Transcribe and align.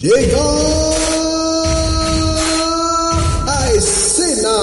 Llega 0.00 0.38
a 3.48 3.70
escena 3.72 4.58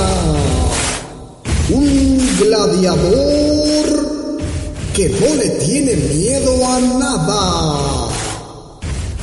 un 1.72 2.38
gladiador 2.40 4.48
que 4.94 5.10
no 5.10 5.36
le 5.36 5.50
tiene 5.66 5.98
miedo 5.98 6.66
a 6.66 6.80
nada. 6.80 8.08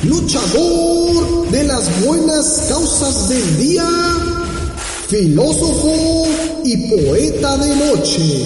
Luchador 0.03 1.49
de 1.49 1.63
las 1.63 2.05
buenas 2.05 2.61
causas 2.69 3.29
del 3.29 3.57
día, 3.57 3.89
filósofo 5.07 6.27
y 6.63 6.91
poeta 6.91 7.57
de 7.57 7.75
noche. 7.75 8.45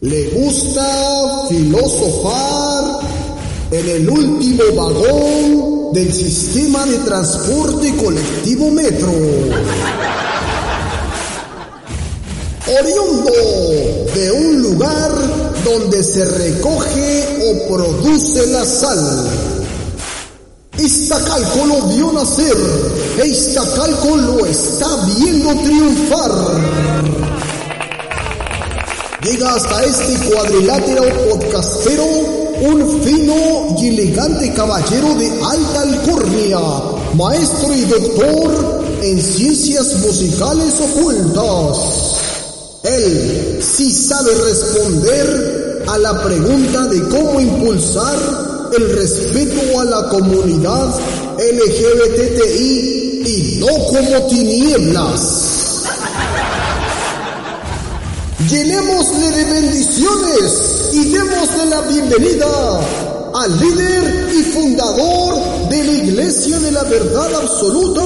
Le 0.00 0.24
gusta 0.30 1.46
filosofar 1.50 2.98
en 3.70 3.88
el 3.90 4.10
último 4.10 4.64
vagón 4.74 5.75
del 5.92 6.12
sistema 6.12 6.84
de 6.86 6.98
transporte 6.98 7.96
colectivo 7.96 8.70
metro. 8.70 9.12
Oriundo 12.80 13.32
de 14.14 14.32
un 14.32 14.62
lugar 14.62 15.12
donde 15.64 16.02
se 16.02 16.24
recoge 16.24 17.38
o 17.40 17.74
produce 17.74 18.46
la 18.48 18.64
sal. 18.64 19.30
Iztacalco 20.78 21.66
lo 21.66 21.82
vio 21.88 22.12
nacer 22.12 22.56
e 23.22 23.26
Iztacalco 23.26 24.16
lo 24.16 24.46
está 24.46 24.88
viendo 25.16 25.54
triunfar. 25.62 26.32
Llega 29.22 29.54
hasta 29.54 29.84
este 29.84 30.28
cuadrilátero 30.28 31.02
podcastero 31.30 32.45
un 32.60 33.02
fino 33.02 33.76
y 33.78 33.88
elegante 33.88 34.52
caballero 34.54 35.14
de 35.14 35.30
alta 35.42 35.82
alcurnia, 35.82 36.58
maestro 37.14 37.74
y 37.74 37.84
doctor 37.84 38.84
en 39.02 39.22
ciencias 39.22 39.94
musicales 39.96 40.74
ocultas. 40.80 41.78
Él 42.82 43.58
sí 43.60 43.92
sabe 43.92 44.32
responder 44.34 45.84
a 45.88 45.98
la 45.98 46.22
pregunta 46.22 46.86
de 46.86 47.02
cómo 47.08 47.40
impulsar 47.40 48.16
el 48.76 48.96
respeto 48.96 49.80
a 49.80 49.84
la 49.84 50.08
comunidad 50.08 50.94
LGBTI 51.38 53.22
y 53.26 53.58
no 53.60 53.66
como 53.86 54.26
tinieblas. 54.28 55.82
Llenémosle 58.48 59.30
de 59.32 59.44
bendiciones 59.44 60.75
y 60.92 61.04
démosle 61.12 61.66
la 61.66 61.80
bienvenida 61.82 62.80
al 63.34 63.60
líder 63.60 64.28
y 64.34 64.42
fundador 64.44 65.68
de 65.68 65.84
la 65.84 65.92
Iglesia 65.92 66.58
de 66.58 66.72
la 66.72 66.84
Verdad 66.84 67.34
Absoluta. 67.34 68.02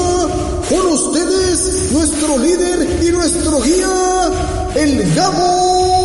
Con 0.69 0.87
ustedes, 0.93 1.91
nuestro 1.93 2.39
líder 2.39 3.03
y 3.03 3.11
nuestro 3.11 3.61
guía, 3.61 4.31
el 4.75 5.15
Gabo. 5.15 6.00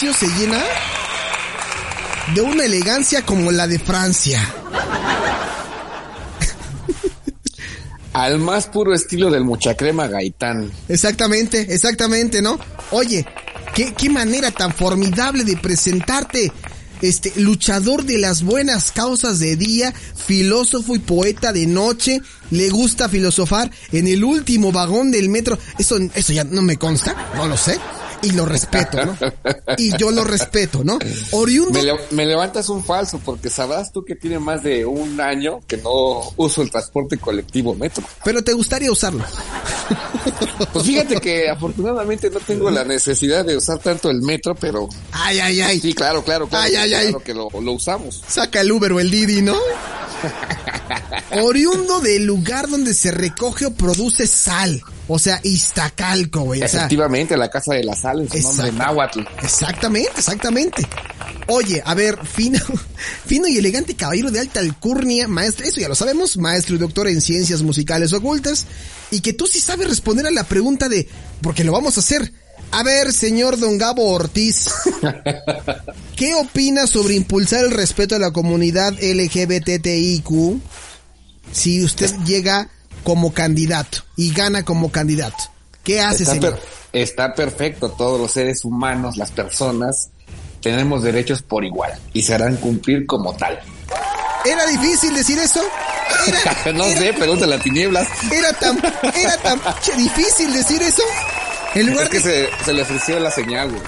Se 0.00 0.26
llena 0.28 0.58
de 2.34 2.40
una 2.40 2.64
elegancia 2.64 3.20
como 3.26 3.52
la 3.52 3.66
de 3.66 3.78
Francia. 3.78 4.40
Al 8.14 8.38
más 8.38 8.66
puro 8.68 8.94
estilo 8.94 9.30
del 9.30 9.44
muchacrema 9.44 10.08
Gaitán. 10.08 10.72
Exactamente, 10.88 11.66
exactamente, 11.74 12.40
¿no? 12.40 12.58
Oye, 12.92 13.26
qué, 13.74 13.92
qué 13.92 14.08
manera 14.08 14.50
tan 14.50 14.72
formidable 14.72 15.44
de 15.44 15.58
presentarte. 15.58 16.50
Este, 17.02 17.32
luchador 17.36 18.04
de 18.04 18.18
las 18.18 18.42
buenas 18.42 18.92
causas 18.92 19.38
de 19.38 19.56
día, 19.56 19.92
filósofo 19.92 20.94
y 20.94 20.98
poeta 20.98 21.52
de 21.52 21.66
noche, 21.66 22.20
le 22.50 22.70
gusta 22.70 23.08
filosofar 23.10 23.70
en 23.92 24.08
el 24.08 24.24
último 24.24 24.72
vagón 24.72 25.10
del 25.10 25.28
metro. 25.28 25.58
Eso, 25.78 25.98
eso 26.14 26.32
ya 26.32 26.44
no 26.44 26.62
me 26.62 26.78
consta, 26.78 27.14
no 27.36 27.46
lo 27.46 27.56
sé. 27.58 27.78
Y 28.22 28.32
lo 28.32 28.44
respeto, 28.46 28.98
¿no? 29.04 29.16
Y 29.78 29.96
yo 29.96 30.10
lo 30.10 30.24
respeto, 30.24 30.84
¿no? 30.84 30.98
Oriundo. 31.32 31.78
Me, 31.78 31.82
le- 31.84 31.98
me 32.10 32.26
levantas 32.26 32.68
un 32.68 32.84
falso 32.84 33.18
porque 33.24 33.48
sabrás 33.50 33.92
tú 33.92 34.04
que 34.04 34.14
tiene 34.14 34.38
más 34.38 34.62
de 34.62 34.84
un 34.84 35.20
año 35.20 35.60
que 35.66 35.78
no 35.78 36.20
uso 36.36 36.62
el 36.62 36.70
transporte 36.70 37.16
colectivo 37.18 37.74
metro. 37.74 38.04
Pero 38.24 38.44
te 38.44 38.52
gustaría 38.52 38.90
usarlo. 38.92 39.24
Pues 40.72 40.84
fíjate 40.86 41.20
que 41.20 41.48
afortunadamente 41.48 42.30
no 42.30 42.40
tengo 42.40 42.70
la 42.70 42.84
necesidad 42.84 43.44
de 43.44 43.56
usar 43.56 43.78
tanto 43.78 44.10
el 44.10 44.20
metro, 44.22 44.54
pero 44.54 44.88
Ay, 45.12 45.40
ay, 45.40 45.60
ay. 45.62 45.80
sí, 45.80 45.94
claro, 45.94 46.22
claro, 46.22 46.46
claro, 46.46 46.64
Ay, 46.66 46.76
ay, 46.76 46.94
ay. 46.94 47.14
que 47.24 47.32
lo, 47.34 47.48
lo 47.60 47.72
usamos. 47.72 48.22
Saca 48.28 48.60
el 48.60 48.70
Uber 48.70 48.92
o 48.92 49.00
el 49.00 49.10
Didi, 49.10 49.40
¿no? 49.42 49.56
Oriundo 51.42 52.00
del 52.00 52.24
lugar 52.26 52.68
donde 52.68 52.92
se 52.94 53.10
recoge 53.10 53.66
o 53.66 53.72
produce 53.74 54.26
sal. 54.26 54.82
O 55.12 55.18
sea, 55.18 55.40
Iztacalco, 55.42 56.42
güey. 56.42 56.62
O 56.62 56.68
sea, 56.68 56.80
Efectivamente, 56.80 57.36
la 57.36 57.50
casa 57.50 57.74
de 57.74 57.82
la 57.82 57.96
sal 57.96 58.20
en 58.20 58.28
su 58.28 58.38
nombre 58.40 58.68
Exacto. 58.68 58.84
náhuatl. 58.84 59.20
exactamente, 59.42 60.10
exactamente. 60.16 60.86
Oye, 61.48 61.82
a 61.84 61.94
ver, 61.94 62.16
fino, 62.24 62.60
fino 63.26 63.48
y 63.48 63.58
elegante 63.58 63.94
caballero 63.96 64.30
de 64.30 64.38
alta 64.38 64.60
alcurnia, 64.60 65.26
maestro, 65.26 65.66
eso 65.66 65.80
ya 65.80 65.88
lo 65.88 65.96
sabemos, 65.96 66.36
maestro 66.36 66.76
y 66.76 66.78
doctor 66.78 67.08
en 67.08 67.20
ciencias 67.20 67.62
musicales 67.62 68.12
ocultas, 68.12 68.66
y 69.10 69.20
que 69.20 69.32
tú 69.32 69.48
sí 69.48 69.58
sabes 69.58 69.88
responder 69.88 70.28
a 70.28 70.30
la 70.30 70.44
pregunta 70.44 70.88
de, 70.88 71.08
porque 71.42 71.64
lo 71.64 71.72
vamos 71.72 71.96
a 71.96 72.00
hacer. 72.00 72.32
A 72.70 72.84
ver, 72.84 73.12
señor 73.12 73.58
Don 73.58 73.78
Gabo 73.78 74.12
Ortiz, 74.12 74.68
¿qué 76.16 76.34
opina 76.34 76.86
sobre 76.86 77.14
impulsar 77.14 77.64
el 77.64 77.72
respeto 77.72 78.14
a 78.14 78.20
la 78.20 78.30
comunidad 78.30 78.92
LGBTIQ 79.02 80.60
si 81.50 81.82
usted 81.84 82.14
llega 82.24 82.70
como 83.02 83.32
candidato 83.32 83.98
y 84.16 84.32
gana 84.32 84.64
como 84.64 84.90
candidato? 84.90 85.44
¿Qué 85.84 86.00
hace, 86.00 86.24
Está, 86.24 86.34
señor? 86.34 86.54
per- 86.58 86.62
está 87.02 87.34
perfecto, 87.34 87.90
todos 87.90 88.20
los 88.20 88.30
seres 88.32 88.64
humanos, 88.64 89.16
las 89.16 89.30
personas, 89.30 90.10
tenemos 90.60 91.02
derechos 91.02 91.42
por 91.42 91.64
igual 91.64 91.92
y 92.12 92.22
se 92.22 92.34
harán 92.34 92.56
cumplir 92.56 93.06
como 93.06 93.34
tal. 93.34 93.58
¿Era 94.44 94.66
difícil 94.66 95.14
decir 95.14 95.38
eso? 95.38 95.60
Era, 96.26 96.72
no 96.74 96.84
era- 96.84 97.00
sé, 97.00 97.12
pregúntale 97.14 97.54
a 97.54 97.58
tinieblas. 97.60 98.08
Era 98.30 98.52
tan, 98.54 98.78
era 99.14 99.36
tan 99.38 99.60
che, 99.82 99.92
difícil 99.96 100.52
decir 100.52 100.82
eso. 100.82 101.02
En 101.74 101.86
lugar 101.86 102.04
Es 102.04 102.10
que 102.10 102.20
de, 102.20 102.48
se, 102.58 102.64
se 102.64 102.72
le 102.72 102.82
ofreció 102.82 103.20
la 103.20 103.30
señal, 103.30 103.70
güey. 103.70 103.82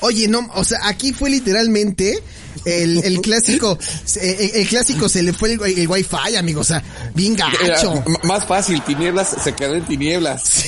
oye, 0.00 0.28
no, 0.28 0.48
o 0.54 0.64
sea, 0.64 0.78
aquí 0.84 1.12
fue 1.12 1.30
literalmente 1.30 2.22
el, 2.64 3.04
el 3.04 3.20
clásico, 3.20 3.78
el, 4.20 4.50
el 4.54 4.68
clásico 4.68 5.08
se 5.08 5.22
le 5.22 5.32
fue 5.32 5.52
el, 5.52 5.62
el 5.78 5.88
wifi, 5.88 6.36
amigo, 6.36 6.60
o 6.60 6.64
sea, 6.64 6.82
bien 7.14 7.36
gacho. 7.36 8.02
más 8.24 8.44
fácil, 8.46 8.82
tinieblas 8.82 9.36
se 9.42 9.52
quedó 9.54 9.74
en 9.74 9.84
tinieblas. 9.86 10.42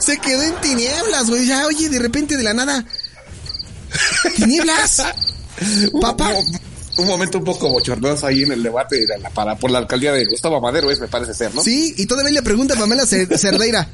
Se 0.00 0.18
quedó 0.18 0.42
en 0.42 0.54
tinieblas, 0.60 1.28
güey, 1.28 1.46
ya, 1.46 1.66
oye, 1.66 1.88
de 1.88 1.98
repente 1.98 2.36
de 2.36 2.42
la 2.44 2.52
nada. 2.54 2.84
Tinieblas. 4.36 5.02
Papá. 6.00 6.30
Un, 6.98 7.06
momento 7.06 7.38
un 7.38 7.44
poco 7.44 7.68
bochornoso 7.68 8.26
ahí 8.26 8.42
en 8.42 8.52
el 8.52 8.62
debate 8.62 9.06
de 9.06 9.18
la- 9.18 9.30
para, 9.30 9.56
por 9.56 9.70
la 9.70 9.78
alcaldía 9.78 10.12
de 10.12 10.24
Gustavo 10.26 10.60
Madero, 10.60 10.90
es, 10.90 11.00
me 11.00 11.08
parece 11.08 11.34
ser, 11.34 11.54
¿no? 11.54 11.62
Sí, 11.62 11.94
y 11.96 12.06
todavía 12.06 12.32
le 12.32 12.42
pregunta 12.42 12.74
a 12.74 12.78
Pamela 12.78 13.02
Cer- 13.04 13.36
Cerdeira, 13.36 13.88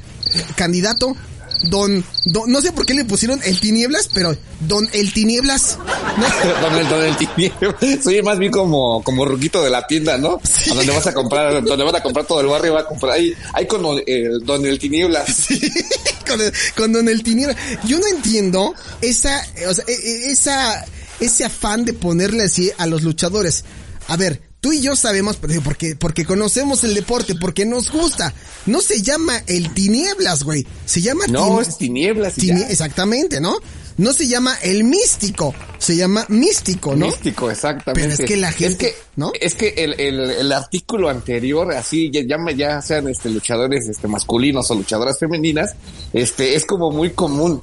candidato, 0.55 1.15
don, 1.63 2.03
don, 2.25 2.51
no 2.51 2.61
sé 2.61 2.71
por 2.71 2.85
qué 2.85 2.93
le 2.93 3.05
pusieron 3.05 3.39
el 3.43 3.59
tinieblas, 3.59 4.09
pero 4.13 4.35
don 4.61 4.87
el 4.93 5.13
tinieblas. 5.13 5.77
don 6.61 6.75
el, 6.75 6.89
don 6.89 7.03
el 7.03 7.17
tinieblas. 7.17 8.03
Soy 8.03 8.21
más 8.21 8.37
bien 8.37 8.51
como, 8.51 9.03
como 9.03 9.25
ruquito 9.25 9.63
de 9.63 9.69
la 9.69 9.85
tienda, 9.87 10.17
¿no? 10.17 10.39
A 10.71 10.75
donde 10.75 10.93
vas 10.93 11.07
a 11.07 11.13
comprar, 11.13 11.63
donde 11.63 11.83
van 11.83 11.95
a 11.95 12.03
comprar 12.03 12.25
todo 12.25 12.41
el 12.41 12.47
barrio, 12.47 12.73
va 12.73 12.81
a 12.81 12.85
comprar 12.85 13.13
ahí, 13.13 13.33
ahí 13.53 13.67
con 13.67 13.85
el, 14.05 14.39
don 14.43 14.65
el 14.65 14.79
tinieblas. 14.79 15.27
Sí, 15.27 15.59
con, 16.27 16.39
con 16.75 16.93
don 16.93 17.09
el 17.09 17.23
tinieblas. 17.23 17.57
Yo 17.85 17.99
no 17.99 18.07
entiendo 18.07 18.73
esa, 19.01 19.45
o 19.67 19.73
sea, 19.73 19.85
e, 19.87 19.93
e, 19.93 20.31
esa, 20.31 20.85
ese 21.19 21.45
afán 21.45 21.85
de 21.85 21.93
ponerle 21.93 22.43
así 22.43 22.71
a 22.77 22.85
los 22.85 23.03
luchadores. 23.03 23.63
A 24.07 24.17
ver, 24.17 24.41
Tú 24.63 24.71
y 24.71 24.79
yo 24.79 24.95
sabemos, 24.95 25.35
porque, 25.61 25.97
porque 25.97 26.23
conocemos 26.23 26.85
el 26.85 26.93
deporte, 26.93 27.35
porque 27.35 27.65
nos 27.65 27.91
gusta. 27.91 28.33
No 28.65 28.79
se 28.79 29.01
llama 29.01 29.43
el 29.45 29.73
tinieblas, 29.73 30.45
güey. 30.45 30.65
Se 30.85 31.01
llama... 31.01 31.25
No, 31.27 31.59
es 31.59 31.77
tinieblas. 31.77 32.37
exactamente, 32.37 33.41
¿no? 33.41 33.57
No 33.97 34.13
se 34.13 34.25
llama 34.25 34.55
el 34.63 34.85
místico, 34.85 35.53
se 35.79 35.97
llama 35.97 36.25
místico, 36.29 36.95
¿no? 36.95 37.07
Místico, 37.07 37.51
exactamente. 37.51 38.09
Pero 38.15 38.23
es 38.23 38.29
que 38.29 38.37
la 38.37 38.53
gente, 38.53 38.87
es 38.87 38.93
que, 38.93 39.01
¿no? 39.17 39.33
Es 39.37 39.55
que 39.55 39.67
el, 39.67 39.99
el, 39.99 40.31
el 40.31 40.51
artículo 40.53 41.09
anterior, 41.09 41.73
así, 41.73 42.09
ya, 42.09 42.21
ya 42.55 42.81
sean 42.81 43.09
este 43.09 43.29
luchadores 43.31 43.89
este 43.89 44.07
masculinos 44.07 44.71
o 44.71 44.75
luchadoras 44.75 45.19
femeninas, 45.19 45.75
este, 46.13 46.55
es 46.55 46.63
como 46.63 46.89
muy 46.89 47.09
común. 47.09 47.61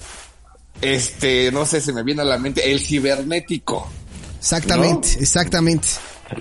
Este, 0.83 1.51
no 1.51 1.65
sé, 1.65 1.81
se 1.81 1.95
me 1.95 2.03
viene 2.03 2.21
a 2.21 2.27
la 2.27 2.37
mente, 2.37 2.71
el 2.71 2.79
cibernético. 2.79 3.89
Exactamente, 4.39 5.17
exactamente. 5.19 5.89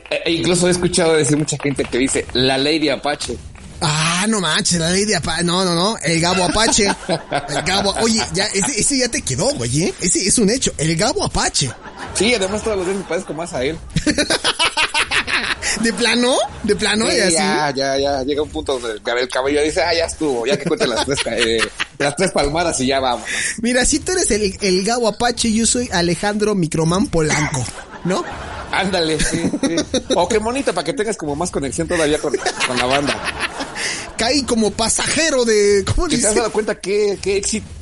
E, 0.10 0.22
e 0.26 0.32
incluso 0.34 0.68
he 0.68 0.72
escuchado 0.72 1.14
decir 1.14 1.38
mucha 1.38 1.58
gente 1.62 1.84
que 1.84 1.98
dice 1.98 2.26
la 2.34 2.58
ley 2.58 2.80
de 2.80 2.92
Apache. 2.92 3.38
Ah, 3.82 4.26
no 4.28 4.42
manches, 4.42 4.80
la 4.80 4.92
ley 4.92 5.06
de 5.06 5.16
Apache. 5.16 5.44
No, 5.44 5.64
no, 5.64 5.74
no. 5.74 5.98
El 6.04 6.20
Gabo 6.20 6.44
Apache. 6.44 6.86
El 6.86 7.62
Gabo. 7.66 7.94
Oye, 8.02 8.22
ya, 8.34 8.46
ese, 8.46 8.80
ese 8.80 8.98
ya 8.98 9.10
te 9.10 9.22
quedó, 9.22 9.54
güey, 9.54 9.84
¿eh? 9.84 9.94
Ese 10.02 10.28
es 10.28 10.38
un 10.38 10.50
hecho. 10.50 10.72
El 10.78 10.96
Gabo 10.96 11.24
Apache. 11.24 11.72
Sí, 12.14 12.34
además 12.34 12.64
todos 12.64 12.78
los 12.78 12.86
días 12.86 12.98
me 12.98 13.04
parezco 13.04 13.34
más 13.34 13.54
a 13.54 13.64
él. 13.64 13.78
¿De 15.82 15.94
plano? 15.94 16.36
¿De 16.64 16.76
plano? 16.76 17.10
Sí, 17.10 17.18
ya, 17.18 17.72
ya, 17.74 17.98
ya. 17.98 18.24
Llega 18.24 18.42
un 18.42 18.50
punto 18.50 18.80
donde 18.80 18.98
el 18.98 19.30
cabello 19.30 19.62
dice, 19.62 19.82
ah, 19.82 19.94
ya 19.94 20.06
estuvo. 20.06 20.46
Ya 20.46 20.58
que 20.58 20.66
cuenten 20.66 20.90
las 20.90 21.06
tres, 21.06 21.20
eh, 21.26 21.60
las 21.98 22.16
tres 22.16 22.32
palmadas 22.32 22.80
y 22.82 22.88
ya 22.88 23.00
vamos. 23.00 23.26
Mira, 23.62 23.86
si 23.86 24.00
tú 24.00 24.12
eres 24.12 24.30
el, 24.32 24.58
el 24.62 24.84
Gabo 24.84 25.08
Apache, 25.08 25.54
yo 25.54 25.66
soy 25.66 25.90
Alejandro 25.92 26.56
Microman 26.56 27.08
Polanco, 27.08 27.64
¿no? 28.06 28.24
Ándale, 28.72 29.20
sí, 29.20 29.50
sí. 29.62 29.76
O 30.16 30.28
qué 30.28 30.38
bonita 30.38 30.74
para 30.74 30.86
que 30.86 30.94
tengas 30.94 31.18
como 31.18 31.36
más 31.36 31.52
conexión 31.52 31.88
todavía 31.88 32.20
con, 32.20 32.34
la 32.78 32.86
banda. 32.86 33.16
Caí 34.18 34.44
como 34.44 34.72
pasajero 34.72 35.46
de. 35.46 35.84
¿Cómo 35.86 36.08
¿Te 36.08 36.16
has 36.16 36.36
dado 36.36 36.52
cuenta 36.52 36.80
qué, 36.80 37.18
qué 37.22 37.38
éxito? 37.38 37.79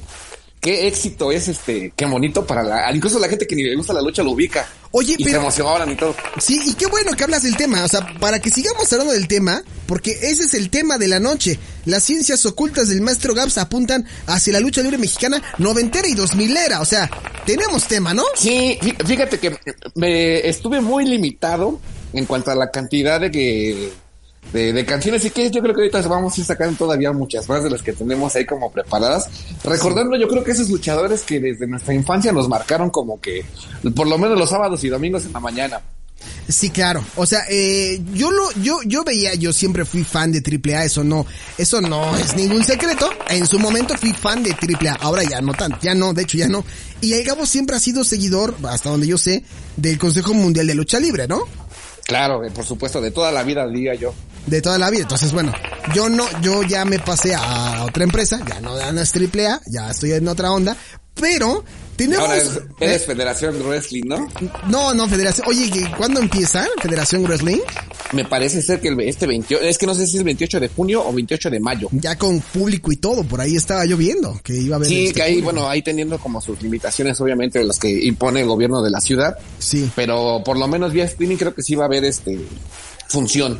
Qué 0.60 0.88
éxito 0.88 1.32
es 1.32 1.48
este, 1.48 1.94
qué 1.96 2.06
bonito 2.06 2.46
para 2.46 2.64
la, 2.64 2.94
incluso 2.94 3.20
la 3.20 3.30
gente 3.30 3.46
que 3.46 3.56
ni 3.56 3.64
le 3.64 3.76
gusta 3.76 3.94
la 3.94 4.02
lucha 4.02 4.24
lo 4.24 4.32
ubica. 4.32 4.68
Oye, 4.92 5.16
y 5.18 5.24
pero. 5.24 5.52
Se 5.52 5.62
y 5.62 5.96
todo. 5.96 6.16
Sí, 6.40 6.60
y 6.66 6.74
qué 6.74 6.88
bueno 6.88 7.12
que 7.14 7.24
hablas 7.24 7.44
del 7.44 7.56
tema. 7.56 7.84
O 7.84 7.88
sea, 7.88 8.06
para 8.20 8.40
que 8.40 8.50
sigamos 8.50 8.92
hablando 8.92 9.14
del 9.14 9.28
tema, 9.28 9.62
porque 9.86 10.12
ese 10.12 10.44
es 10.44 10.54
el 10.56 10.70
tema 10.70 10.98
de 10.98 11.08
la 11.08 11.20
noche. 11.20 11.60
Las 11.86 12.04
ciencias 12.04 12.46
ocultas 12.46 12.90
del 12.90 13.02
maestro 13.02 13.34
Gaps 13.34 13.58
apuntan 13.60 14.06
hacia 14.26 14.54
la 14.54 14.60
lucha 14.60 14.82
libre 14.82 14.98
mexicana 14.98 15.42
noventera 15.60 16.08
y 16.08 16.16
dos 16.16 16.36
milera. 16.36 16.82
O 16.82 16.86
sea, 16.86 17.10
tenemos 17.46 17.88
tema, 17.88 18.14
¿no? 18.14 18.24
Sí, 18.36 18.80
fíjate 19.06 19.40
que 19.40 19.58
me 19.96 20.48
estuve 20.48 20.82
muy 20.82 21.06
limitado 21.06 21.80
en 22.14 22.26
cuanto 22.26 22.52
a 22.52 22.56
la 22.56 22.72
cantidad 22.72 23.22
de 23.22 23.30
que 23.30 23.92
de, 24.54 24.86
canciones 24.86 25.26
y 25.26 25.30
que 25.30 25.50
yo 25.50 25.62
creo 25.62 25.74
que 25.74 25.82
ahorita 25.82 26.02
vamos 26.08 26.38
a 26.38 26.42
ir 26.42 26.46
sacando 26.46 26.78
todavía 26.78 27.12
muchas 27.12 27.48
más 27.50 27.64
de 27.64 27.70
las 27.70 27.82
que 27.82 27.94
tenemos 27.94 28.36
ahí 28.36 28.46
como 28.46 28.72
preparadas. 28.72 29.30
Recordando, 29.64 30.18
yo 30.18 30.28
creo 30.28 30.44
que 30.44 30.52
esos 30.52 30.70
luchadores 30.70 31.24
que 31.24 31.40
desde 31.40 31.68
nuestra 31.68 31.94
infancia 31.94 32.32
nos 32.32 32.48
marcaron 32.48 32.90
como 32.90 33.20
que 33.20 33.46
por 33.96 34.08
lo 34.08 34.18
menos 34.18 34.38
los 34.38 34.50
sábados 34.50 34.84
y 34.84 34.90
domingos 34.90 35.26
en 35.26 35.34
la 35.34 35.40
mañana. 35.40 35.82
Sí, 36.50 36.70
claro. 36.70 37.04
O 37.16 37.26
sea, 37.26 37.42
eh, 37.50 38.02
yo 38.14 38.32
lo, 38.32 38.52
yo, 38.54 38.80
yo 38.86 39.04
veía, 39.04 39.36
yo 39.36 39.54
siempre 39.54 39.86
fui 39.86 40.04
fan 40.04 40.32
de 40.32 40.40
AAA, 40.42 40.86
eso 40.86 41.04
no, 41.04 41.26
eso 41.58 41.82
no 41.82 42.18
es 42.18 42.36
ningún 42.36 42.64
secreto. 42.64 43.10
En 43.30 43.46
su 43.46 43.60
momento 43.60 43.96
fui 43.98 44.14
fan 44.14 44.44
de 44.44 44.52
AAA, 44.52 44.96
ahora 45.02 45.24
ya 45.24 45.42
no 45.42 45.54
tanto, 45.54 45.78
ya 45.82 45.94
no, 45.94 46.14
de 46.14 46.24
hecho 46.24 46.38
ya 46.38 46.48
no. 46.48 46.64
Y 47.02 47.14
el 47.14 47.24
Gabo 47.24 47.46
siempre 47.46 47.76
ha 47.76 47.80
sido 47.80 48.04
seguidor, 48.04 48.56
hasta 48.64 48.90
donde 48.90 49.08
yo 49.08 49.18
sé, 49.18 49.44
del 49.76 50.00
Consejo 50.00 50.34
Mundial 50.34 50.68
de 50.68 50.76
Lucha 50.76 51.00
Libre, 51.00 51.28
¿no? 51.28 51.44
Claro, 52.06 52.42
por 52.56 52.66
supuesto, 52.66 53.02
de 53.02 53.12
toda 53.12 53.32
la 53.32 53.44
vida 53.44 53.68
diría 53.68 53.94
yo 53.94 54.14
de 54.48 54.62
toda 54.62 54.80
la 54.80 54.90
vida. 54.90 55.04
Entonces, 55.04 55.32
bueno, 55.32 55.54
yo 55.94 56.10
no, 56.10 56.26
yo 56.42 56.64
ya 56.64 56.86
me 56.86 57.00
pasé 57.00 57.36
a 57.36 57.84
otra 57.86 58.04
empresa, 58.04 58.44
ya 58.48 58.60
no 58.62 58.76
dan 58.76 58.98
triple 59.12 59.48
A, 59.48 59.62
ya 59.68 59.92
estoy 59.92 60.14
en 60.14 60.28
otra 60.28 60.52
onda, 60.52 60.76
pero 61.14 61.64
tenemos... 61.96 62.28
Ahora 62.28 62.38
eres, 62.38 62.62
¿eh? 62.80 63.00
Federación 63.00 63.56
Wrestling, 63.64 64.04
¿no? 64.06 64.28
No, 64.70 64.94
no, 64.94 65.08
Federación. 65.10 65.48
Oye, 65.48 65.70
¿cuándo 65.98 66.20
empieza 66.20 66.68
Federación 66.82 67.24
Wrestling? 67.24 67.58
Me 68.14 68.24
parece 68.24 68.62
ser 68.62 68.80
que 68.80 68.90
el, 68.90 69.00
este 69.02 69.26
28, 69.26 69.64
es 69.64 69.78
que 69.78 69.88
no 69.88 69.96
sé 69.96 70.06
si 70.06 70.14
es 70.14 70.20
el 70.20 70.24
28 70.26 70.60
de 70.60 70.68
junio 70.70 71.04
o 71.06 71.12
28 71.12 71.50
de 71.50 71.60
mayo. 71.60 71.90
Ya 71.92 72.16
con 72.16 72.40
público 72.40 72.92
y 72.92 72.98
todo, 72.98 73.24
por 73.24 73.42
ahí 73.42 73.56
estaba 73.56 73.86
yo 73.86 73.98
viendo 73.98 74.40
que 74.44 74.54
iba 74.56 74.76
a 74.76 74.78
haber... 74.78 74.90
Sí, 74.90 75.08
este 75.08 75.16
que 75.16 75.24
ahí, 75.24 75.42
bueno, 75.42 75.68
ahí 75.68 75.82
teniendo 75.82 76.20
como 76.20 76.40
sus 76.40 76.62
limitaciones, 76.62 77.20
obviamente, 77.20 77.64
las 77.64 77.80
que 77.80 77.90
impone 77.90 78.42
el 78.42 78.48
gobierno 78.48 78.84
de 78.84 78.92
la 78.92 79.02
ciudad. 79.02 79.36
Sí. 79.58 79.90
Pero 79.96 80.42
por 80.46 80.58
lo 80.58 80.68
menos 80.68 80.94
vía 80.94 81.06
streaming 81.06 81.38
creo 81.38 81.56
que 81.56 81.64
sí 81.64 81.76
va 81.76 81.86
a 81.86 81.88
haber 81.88 82.06
este 82.06 82.38
función. 83.10 83.60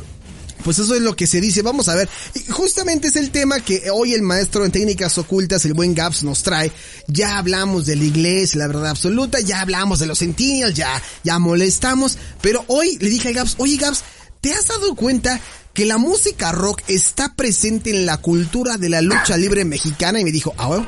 Pues 0.64 0.78
eso 0.78 0.94
es 0.94 1.00
lo 1.00 1.16
que 1.16 1.26
se 1.26 1.40
dice. 1.40 1.62
Vamos 1.62 1.88
a 1.88 1.94
ver. 1.94 2.08
Justamente 2.50 3.08
es 3.08 3.16
el 3.16 3.30
tema 3.30 3.60
que 3.60 3.90
hoy 3.90 4.14
el 4.14 4.22
maestro 4.22 4.64
en 4.64 4.72
técnicas 4.72 5.16
ocultas, 5.18 5.64
el 5.64 5.74
buen 5.74 5.94
Gaps, 5.94 6.22
nos 6.22 6.42
trae. 6.42 6.72
Ya 7.06 7.38
hablamos 7.38 7.86
del 7.86 8.02
inglés, 8.02 8.54
la 8.54 8.66
verdad 8.66 8.88
absoluta. 8.88 9.40
Ya 9.40 9.60
hablamos 9.60 9.98
de 9.98 10.06
los 10.06 10.18
Sentinels, 10.18 10.74
ya, 10.74 11.02
ya 11.24 11.38
molestamos. 11.38 12.18
Pero 12.40 12.64
hoy 12.68 12.98
le 13.00 13.10
dije 13.10 13.28
al 13.28 13.34
Gaps, 13.34 13.56
oye 13.58 13.76
Gaps, 13.76 14.02
¿te 14.40 14.52
has 14.52 14.68
dado 14.68 14.94
cuenta 14.94 15.40
que 15.74 15.84
la 15.84 15.98
música 15.98 16.52
rock 16.52 16.82
está 16.88 17.34
presente 17.34 17.90
en 17.90 18.04
la 18.06 18.16
cultura 18.18 18.78
de 18.78 18.88
la 18.88 19.00
lucha 19.00 19.36
libre 19.36 19.64
mexicana? 19.64 20.20
Y 20.20 20.24
me 20.24 20.32
dijo, 20.32 20.54
ah, 20.58 20.66
bueno, 20.66 20.86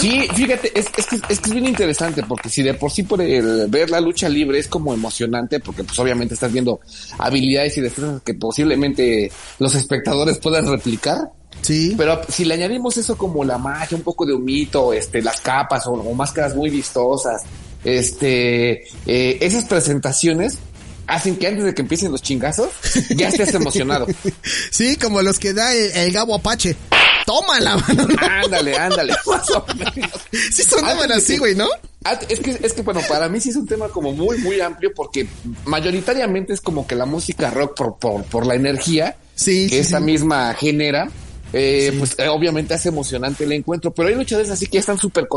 Sí, 0.00 0.28
fíjate, 0.34 0.78
es, 0.78 0.86
es, 0.96 1.06
que, 1.06 1.16
es 1.28 1.40
que 1.40 1.48
es 1.48 1.52
bien 1.52 1.66
interesante 1.66 2.22
porque 2.22 2.48
si 2.48 2.62
de 2.62 2.74
por 2.74 2.90
sí 2.90 3.02
por 3.02 3.20
el, 3.20 3.66
ver 3.68 3.90
la 3.90 4.00
lucha 4.00 4.28
libre 4.28 4.58
es 4.58 4.68
como 4.68 4.94
emocionante 4.94 5.60
porque 5.60 5.84
pues 5.84 5.98
obviamente 5.98 6.34
estás 6.34 6.52
viendo 6.52 6.80
habilidades 7.18 7.76
y 7.78 7.80
destrezas 7.80 8.22
que 8.22 8.34
posiblemente 8.34 9.30
los 9.58 9.74
espectadores 9.74 10.38
puedan 10.38 10.66
replicar. 10.66 11.30
Sí. 11.60 11.94
Pero 11.96 12.20
si 12.28 12.44
le 12.44 12.54
añadimos 12.54 12.96
eso 12.96 13.16
como 13.16 13.44
la 13.44 13.58
magia, 13.58 13.96
un 13.96 14.02
poco 14.02 14.26
de 14.26 14.32
humito, 14.32 14.92
este, 14.92 15.22
las 15.22 15.40
capas 15.40 15.86
o, 15.86 15.96
máscaras 16.14 16.56
muy 16.56 16.70
vistosas, 16.70 17.42
este, 17.84 18.84
eh, 19.06 19.38
esas 19.40 19.64
presentaciones 19.64 20.58
hacen 21.06 21.36
que 21.36 21.46
antes 21.46 21.64
de 21.64 21.74
que 21.74 21.82
empiecen 21.82 22.10
los 22.10 22.22
chingazos 22.22 22.70
ya 23.16 23.28
estés 23.28 23.54
emocionado. 23.54 24.06
sí, 24.70 24.96
como 24.96 25.22
los 25.22 25.38
que 25.38 25.52
da 25.52 25.74
el, 25.74 25.92
el 25.92 26.12
Gabo 26.12 26.34
Apache. 26.34 26.76
Tómala, 27.32 27.76
mano. 27.88 28.06
Ándale, 28.20 28.76
ándale. 28.76 29.14
Sí 30.50 30.62
sonaban 30.62 31.10
así, 31.12 31.38
güey, 31.38 31.54
¿no? 31.54 31.66
Es 32.28 32.40
que, 32.40 32.58
es 32.62 32.72
que, 32.72 32.82
bueno, 32.82 33.00
para 33.08 33.28
mí 33.28 33.40
sí 33.40 33.50
es 33.50 33.56
un 33.56 33.66
tema 33.66 33.88
como 33.88 34.12
muy, 34.12 34.38
muy 34.38 34.60
amplio 34.60 34.92
porque 34.94 35.26
mayoritariamente 35.64 36.52
es 36.52 36.60
como 36.60 36.86
que 36.86 36.94
la 36.94 37.06
música 37.06 37.50
rock 37.50 37.76
por, 37.76 37.96
por, 37.98 38.24
por 38.24 38.46
la 38.46 38.54
energía 38.54 39.16
sí, 39.34 39.68
que 39.68 39.78
esa 39.78 40.00
misma 40.00 40.52
genera, 40.54 41.08
eh, 41.52 41.94
pues 41.98 42.16
eh, 42.18 42.28
obviamente 42.28 42.74
hace 42.74 42.88
emocionante 42.88 43.44
el 43.44 43.52
encuentro, 43.52 43.92
pero 43.92 44.08
hay 44.08 44.14
luchadores 44.14 44.50
así 44.50 44.66
que 44.66 44.74
ya 44.74 44.80
están 44.80 44.98
súper 44.98 45.28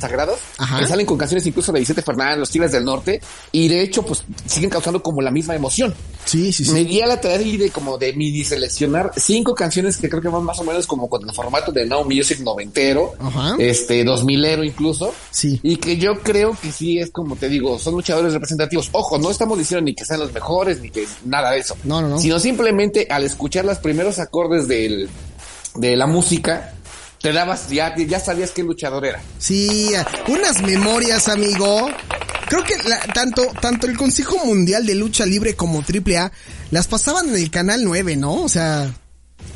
sagrados 0.00 0.38
que 0.78 0.86
salen 0.86 1.06
con 1.06 1.18
canciones 1.18 1.46
incluso 1.46 1.72
de 1.72 1.80
Vicente 1.80 2.02
Fernández, 2.02 2.38
los 2.38 2.50
Tigres 2.50 2.72
del 2.72 2.84
Norte, 2.84 3.20
y 3.52 3.68
de 3.68 3.82
hecho, 3.82 4.04
pues 4.04 4.24
siguen 4.46 4.70
causando 4.70 5.02
como 5.02 5.20
la 5.20 5.30
misma 5.30 5.54
emoción. 5.54 5.94
Sí, 6.24 6.52
sí, 6.52 6.64
sí. 6.64 6.72
Me 6.72 6.84
di 6.84 7.00
a 7.00 7.06
la 7.06 7.20
tarea 7.20 7.38
de 7.58 7.70
como 7.70 7.98
de 7.98 8.12
mini 8.12 8.44
seleccionar 8.44 9.12
cinco 9.16 9.54
canciones 9.54 9.96
que 9.96 10.08
creo 10.08 10.22
que 10.22 10.28
van 10.28 10.44
más 10.44 10.58
o 10.58 10.64
menos 10.64 10.86
como 10.86 11.08
con 11.08 11.26
el 11.28 11.34
formato 11.34 11.72
de 11.72 11.86
Now 11.86 12.04
Music 12.04 12.40
noventero, 12.40 13.14
Ajá. 13.18 13.56
este, 13.58 14.04
dos 14.04 14.24
milero 14.24 14.62
incluso. 14.62 15.12
Sí. 15.30 15.58
Y 15.62 15.76
que 15.76 15.96
yo 15.96 16.20
creo 16.20 16.56
que 16.60 16.70
sí 16.72 16.98
es 16.98 17.10
como 17.10 17.36
te 17.36 17.48
digo, 17.48 17.78
son 17.78 17.94
luchadores 17.94 18.32
representativos. 18.32 18.88
Ojo, 18.92 19.18
no 19.18 19.30
estamos 19.30 19.58
diciendo 19.58 19.84
ni 19.84 19.94
que 19.94 20.04
sean 20.04 20.20
los 20.20 20.32
mejores, 20.32 20.80
ni 20.80 20.90
que 20.90 21.06
nada 21.24 21.50
de 21.52 21.58
eso. 21.58 21.76
No, 21.84 22.00
no, 22.00 22.08
no. 22.08 22.18
Sino 22.18 22.38
simplemente 22.38 23.06
al 23.10 23.24
escuchar 23.24 23.64
los 23.64 23.78
primeros 23.78 24.18
acordes 24.18 24.68
del, 24.68 25.08
de 25.76 25.96
la 25.96 26.06
música, 26.06 26.74
te 27.20 27.32
dabas, 27.32 27.68
ya, 27.68 27.94
ya 27.96 28.18
sabías 28.18 28.50
qué 28.52 28.62
luchador 28.62 29.04
era. 29.04 29.20
Sí, 29.38 29.90
unas 30.28 30.62
memorias, 30.62 31.28
amigo. 31.28 31.88
Creo 32.48 32.64
que 32.64 32.74
tanto, 33.14 33.42
tanto 33.60 33.86
el 33.86 33.96
Consejo 33.96 34.44
Mundial 34.44 34.86
de 34.86 34.94
Lucha 34.94 35.26
Libre 35.26 35.54
como 35.54 35.80
AAA 35.80 36.32
las 36.70 36.88
pasaban 36.88 37.28
en 37.28 37.36
el 37.36 37.50
canal 37.50 37.84
9, 37.84 38.16
¿no? 38.16 38.42
O 38.42 38.48
sea. 38.48 38.92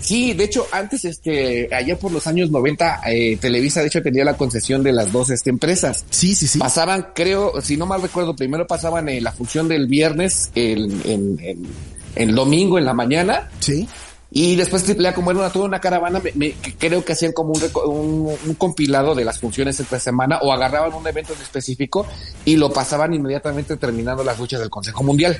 Sí, 0.01 0.35
de 0.35 0.45
hecho, 0.45 0.67
antes, 0.71 1.05
este, 1.05 1.75
allá 1.75 1.99
por 1.99 2.13
los 2.13 2.27
años 2.27 2.51
90, 2.51 3.01
eh, 3.07 3.39
Televisa, 3.39 3.81
de 3.81 3.87
hecho, 3.87 4.03
tenía 4.03 4.25
la 4.25 4.37
concesión 4.37 4.83
de 4.83 4.93
las 4.93 5.11
dos 5.11 5.31
este, 5.31 5.51
empresas. 5.51 6.05
Sí, 6.11 6.35
sí, 6.35 6.47
sí. 6.47 6.59
Pasaban, 6.59 7.09
creo, 7.15 7.61
si 7.63 7.77
no 7.77 7.87
mal 7.87 8.03
recuerdo, 8.03 8.37
primero 8.37 8.67
pasaban 8.67 9.09
en 9.09 9.25
la 9.25 9.33
función 9.33 9.69
del 9.69 9.87
viernes, 9.87 10.51
el, 10.55 11.01
en, 11.05 11.67
el 12.15 12.35
domingo 12.35 12.79
en 12.79 12.85
la 12.85 12.93
mañana. 12.93 13.49
Sí 13.61 13.89
Y 14.37 14.57
después 14.57 14.85
AAA, 14.89 15.15
como 15.15 15.31
era 15.31 15.39
una, 15.41 15.51
toda 15.51 15.65
una 15.67 15.81
caravana, 15.81 16.19
me, 16.19 16.33
me- 16.35 16.55
creo 16.77 17.05
que 17.05 17.13
hacían 17.13 17.31
como 17.33 17.53
un, 17.53 17.63
un, 17.87 18.37
un 18.47 18.55
compilado 18.57 19.15
de 19.15 19.25
las 19.25 19.39
funciones 19.39 19.79
entre 19.79 20.01
semana 20.01 20.41
o 20.43 20.53
agarraban 20.53 20.93
un 20.93 21.07
evento 21.07 21.33
en 21.35 21.41
específico 21.41 22.05
y 22.45 22.57
lo 22.57 22.73
pasaban 22.73 23.15
inmediatamente 23.15 23.77
terminando 23.77 24.25
las 24.25 24.37
luchas 24.39 24.59
del 24.59 24.71
Consejo 24.71 25.05
Mundial. 25.05 25.39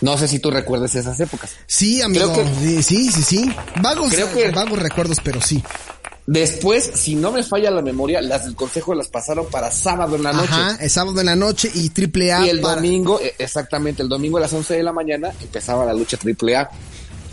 No 0.00 0.18
sé 0.18 0.26
si 0.26 0.40
tú 0.40 0.50
recuerdes 0.50 0.92
esas 0.96 1.20
épocas. 1.20 1.52
Sí, 1.68 2.02
amigo. 2.02 2.32
Creo 2.32 2.44
que- 2.44 2.82
sí, 2.82 3.10
sí, 3.12 3.22
sí. 3.22 3.54
Vagos, 3.80 4.12
Creo 4.12 4.32
que- 4.34 4.50
vagos 4.50 4.78
recuerdos, 4.80 5.18
pero 5.22 5.40
sí. 5.40 5.62
Después, 6.26 6.90
si 6.94 7.14
no 7.16 7.32
me 7.32 7.42
falla 7.42 7.70
la 7.70 7.82
memoria, 7.82 8.20
las 8.22 8.44
del 8.44 8.54
Consejo 8.56 8.94
las 8.94 9.08
pasaron 9.08 9.46
para 9.50 9.70
sábado 9.70 10.16
en 10.16 10.22
la 10.24 10.32
noche. 10.32 10.48
Ajá, 10.52 10.78
el 10.80 10.90
sábado 10.90 11.18
en 11.20 11.26
la 11.26 11.36
noche 11.36 11.70
y 11.74 11.90
triple 11.90 12.32
A 12.32 12.46
Y 12.46 12.50
el 12.50 12.60
para- 12.60 12.76
domingo, 12.76 13.20
eh, 13.20 13.34
exactamente, 13.38 14.02
el 14.02 14.08
domingo 14.08 14.38
a 14.38 14.40
las 14.40 14.52
11 14.52 14.74
de 14.74 14.82
la 14.82 14.92
mañana 14.92 15.30
empezaba 15.40 15.84
la 15.84 15.92
lucha 15.92 16.16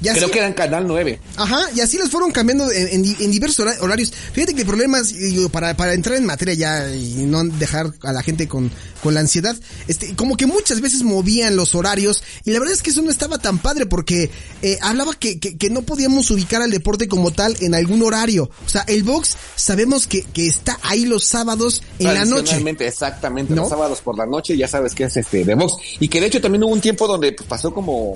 AAA. 0.02 0.04
Ya 0.04 0.14
Creo 0.14 0.32
que 0.32 0.38
era 0.40 0.48
en 0.48 0.54
Canal 0.54 0.88
9. 0.88 1.20
Ajá, 1.38 1.60
y 1.76 1.82
así 1.82 1.98
les 1.98 2.10
fueron 2.10 2.32
cambiando 2.32 2.72
en, 2.72 2.88
en 2.88 3.04
di- 3.04 3.18
en 3.20 3.32
diversos 3.32 3.60
hora- 3.60 3.78
horarios. 3.82 4.12
Fíjate 4.34 4.54
que 4.54 4.62
el 4.62 4.68
problema 4.68 5.00
es, 5.00 5.12
y 5.12 5.18
digo, 5.18 5.50
para, 5.50 5.76
para 5.76 5.94
entrar 5.94 6.16
en 6.18 6.26
materia 6.26 6.54
ya 6.54 6.96
y 6.96 7.24
no 7.26 7.44
dejar 7.44 7.92
a 8.04 8.14
la 8.14 8.24
gente 8.24 8.48
con, 8.48 8.72
con 9.04 9.14
la 9.14 9.20
ansiedad, 9.20 9.56
este, 9.88 10.16
como 10.16 10.38
que 10.38 10.46
muchas 10.46 10.82
veces 10.82 11.04
movían 11.04 11.56
los 11.56 11.76
horarios 11.76 12.24
y 12.46 12.52
la 12.52 12.60
verdad 12.60 12.74
es 12.76 12.82
que 12.82 12.90
eso 12.92 13.02
no 13.02 13.12
estaba 13.12 13.38
tan 13.40 13.58
padre 13.60 13.86
porque 13.86 14.30
eh, 14.62 14.78
hablaba 14.82 15.14
que, 15.16 15.40
que, 15.40 15.58
que 15.58 15.70
no 15.70 15.82
podíamos 15.82 16.30
ubicar 16.32 16.62
al 16.62 16.72
deporte 16.72 17.08
como 17.08 17.32
tal 17.32 17.56
en 17.60 17.76
algún 17.76 18.02
horario. 18.04 18.50
O 18.66 18.70
sea, 18.70 18.82
el 18.88 19.04
box 19.04 19.36
sabemos 19.56 20.08
que, 20.08 20.24
que 20.24 20.48
está 20.48 20.80
ahí 20.84 21.06
los 21.06 21.26
sábados 21.26 21.82
en 22.00 22.08
la 22.14 22.26
noche. 22.26 22.56
Exactamente, 22.88 23.54
¿No? 23.54 23.62
los 23.64 23.70
sábados 23.70 24.02
por 24.02 24.18
la 24.18 24.26
noche, 24.26 24.56
ya 24.58 24.68
sabes 24.68 24.94
que 24.96 25.04
es 25.06 25.18
este 25.18 25.44
de 25.44 25.56
box. 25.56 25.76
Y 26.00 26.08
que 26.08 26.20
de 26.22 26.28
hecho 26.28 26.42
también 26.42 26.64
hubo 26.64 26.72
un 26.74 26.82
tiempo 26.82 27.08
donde 27.08 27.32
pues, 27.34 27.48
pasó 27.48 27.74
como, 27.74 28.16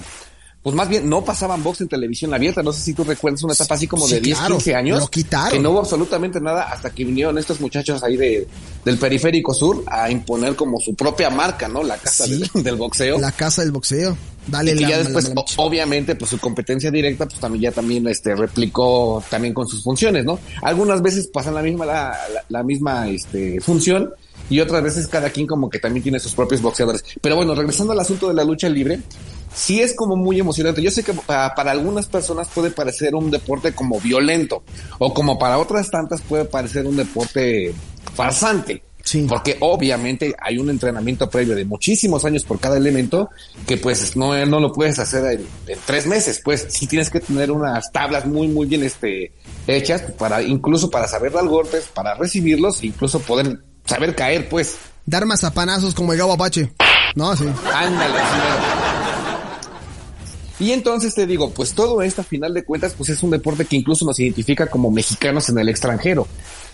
pues 0.63 0.75
más 0.75 0.87
bien 0.89 1.07
no 1.09 1.23
pasaban 1.25 1.61
box 1.61 1.81
en 1.81 1.89
televisión 1.89 2.33
abierta, 2.33 2.63
no 2.63 2.71
sé 2.73 2.81
si 2.81 2.93
tú 2.93 3.03
recuerdas 3.03 3.43
una 3.43 3.53
etapa 3.53 3.75
así 3.75 3.85
como 3.85 4.07
Sí, 4.07 4.15
de 4.15 4.21
10, 4.21 4.37
claro, 4.39 4.55
15 4.55 4.75
años. 4.75 4.99
lo 5.01 5.07
quitaron. 5.09 5.51
Que 5.51 5.59
no 5.59 5.71
hubo 5.71 5.79
absolutamente 5.79 6.39
nada 6.39 6.63
hasta 6.71 6.89
que 6.89 7.03
vinieron 7.03 7.37
estos 7.37 7.59
muchachos 7.59 8.01
ahí 8.01 8.15
de, 8.17 8.47
del 8.85 8.97
periférico 8.97 9.53
sur 9.53 9.83
a 9.87 10.09
imponer 10.09 10.55
como 10.55 10.79
su 10.79 10.95
propia 10.95 11.29
marca, 11.29 11.67
¿no? 11.67 11.83
La 11.83 11.97
casa 11.97 12.25
Sí. 12.25 12.43
del, 12.53 12.63
del 12.63 12.75
boxeo. 12.77 13.19
La 13.19 13.31
casa 13.33 13.61
del 13.61 13.71
boxeo. 13.73 14.17
Dale 14.47 14.71
y 14.71 14.75
que 14.75 14.81
la- 14.81 14.89
ya 14.89 14.97
después, 14.99 15.29
la- 15.33 15.43
obviamente, 15.57 16.15
pues 16.15 16.31
su 16.31 16.37
competencia 16.39 16.89
directa, 16.91 17.25
pues 17.27 17.39
también 17.39 17.63
ya 17.63 17.71
también 17.71 18.07
este 18.07 18.33
replicó 18.35 19.23
también 19.29 19.53
con 19.53 19.67
sus 19.67 19.83
funciones, 19.83 20.23
¿no? 20.25 20.39
Algunas 20.61 21.01
veces 21.01 21.27
pasan 21.27 21.55
la 21.55 21.61
misma, 21.61 21.85
la, 21.85 22.17
la, 22.33 22.43
la 22.49 22.63
misma 22.63 23.07
este 23.09 23.59
función 23.61 24.11
y 24.49 24.59
otras 24.59 24.83
veces 24.83 25.07
cada 25.07 25.29
quien 25.29 25.47
como 25.47 25.69
que 25.69 25.79
también 25.79 26.03
tiene 26.03 26.19
sus 26.19 26.33
propios 26.33 26.61
boxeadores. 26.61 27.03
Pero 27.21 27.35
bueno, 27.37 27.53
regresando 27.55 27.93
al 27.93 27.99
asunto 27.99 28.27
de 28.27 28.33
la 28.33 28.43
lucha 28.43 28.67
libre, 28.69 28.99
sí 29.53 29.81
es 29.81 29.95
como 29.95 30.15
muy 30.15 30.39
emocionante. 30.39 30.81
Yo 30.81 30.91
sé 30.91 31.03
que 31.03 31.13
para, 31.13 31.53
para 31.55 31.71
algunas 31.71 32.07
personas 32.07 32.47
puede 32.53 32.71
parecer 32.71 33.15
un 33.15 33.31
deporte 33.31 33.73
como 33.73 33.99
violento 33.99 34.63
o 34.99 35.13
como 35.13 35.37
para 35.37 35.57
otras 35.57 35.89
tantas 35.89 36.21
puede 36.21 36.45
parecer 36.45 36.85
un 36.85 36.97
deporte 36.97 37.73
farsante. 38.15 38.83
Sí. 39.03 39.25
Porque 39.27 39.57
obviamente 39.59 40.33
hay 40.39 40.57
un 40.57 40.69
entrenamiento 40.69 41.29
previo 41.29 41.55
de 41.55 41.65
muchísimos 41.65 42.23
años 42.23 42.45
por 42.45 42.57
cada 42.57 42.77
elemento 42.77 43.29
que 43.67 43.75
pues 43.75 44.15
no, 44.15 44.45
no 44.45 44.61
lo 44.61 44.71
puedes 44.71 44.97
hacer 44.97 45.25
en, 45.25 45.45
en 45.67 45.79
tres 45.85 46.07
meses. 46.07 46.41
Pues 46.43 46.67
sí 46.69 46.87
tienes 46.87 47.09
que 47.09 47.19
tener 47.19 47.51
unas 47.51 47.91
tablas 47.91 48.25
muy, 48.25 48.47
muy 48.47 48.65
bien 48.65 48.81
este, 48.83 49.33
hechas 49.67 50.03
para, 50.17 50.41
incluso 50.41 50.89
para 50.89 51.09
saber 51.09 51.33
dar 51.33 51.45
golpes, 51.47 51.89
para 51.93 52.15
recibirlos, 52.15 52.81
e 52.81 52.87
incluso 52.87 53.19
poder 53.19 53.59
saber 53.85 54.15
caer, 54.15 54.47
pues. 54.47 54.77
Dar 55.05 55.25
mazapanazos 55.25 55.93
como 55.93 56.13
el 56.13 56.19
Gabo 56.19 56.33
Apache. 56.33 56.71
No, 57.15 57.35
sí. 57.35 57.45
Ándale, 57.73 58.13
mero. 58.13 59.02
Y 60.63 60.71
entonces 60.71 61.13
te 61.13 61.27
digo, 61.27 61.49
pues 61.49 61.73
todo 61.73 62.01
esto 62.01 62.21
a 62.21 62.23
final 62.23 62.53
de 62.53 62.63
cuentas, 62.63 62.93
pues 62.97 63.09
es 63.09 63.21
un 63.21 63.31
deporte 63.31 63.65
que 63.65 63.75
incluso 63.75 64.05
nos 64.05 64.17
identifica 64.17 64.67
como 64.67 64.91
mexicanos 64.91 65.49
en 65.49 65.57
el 65.57 65.67
extranjero. 65.67 66.25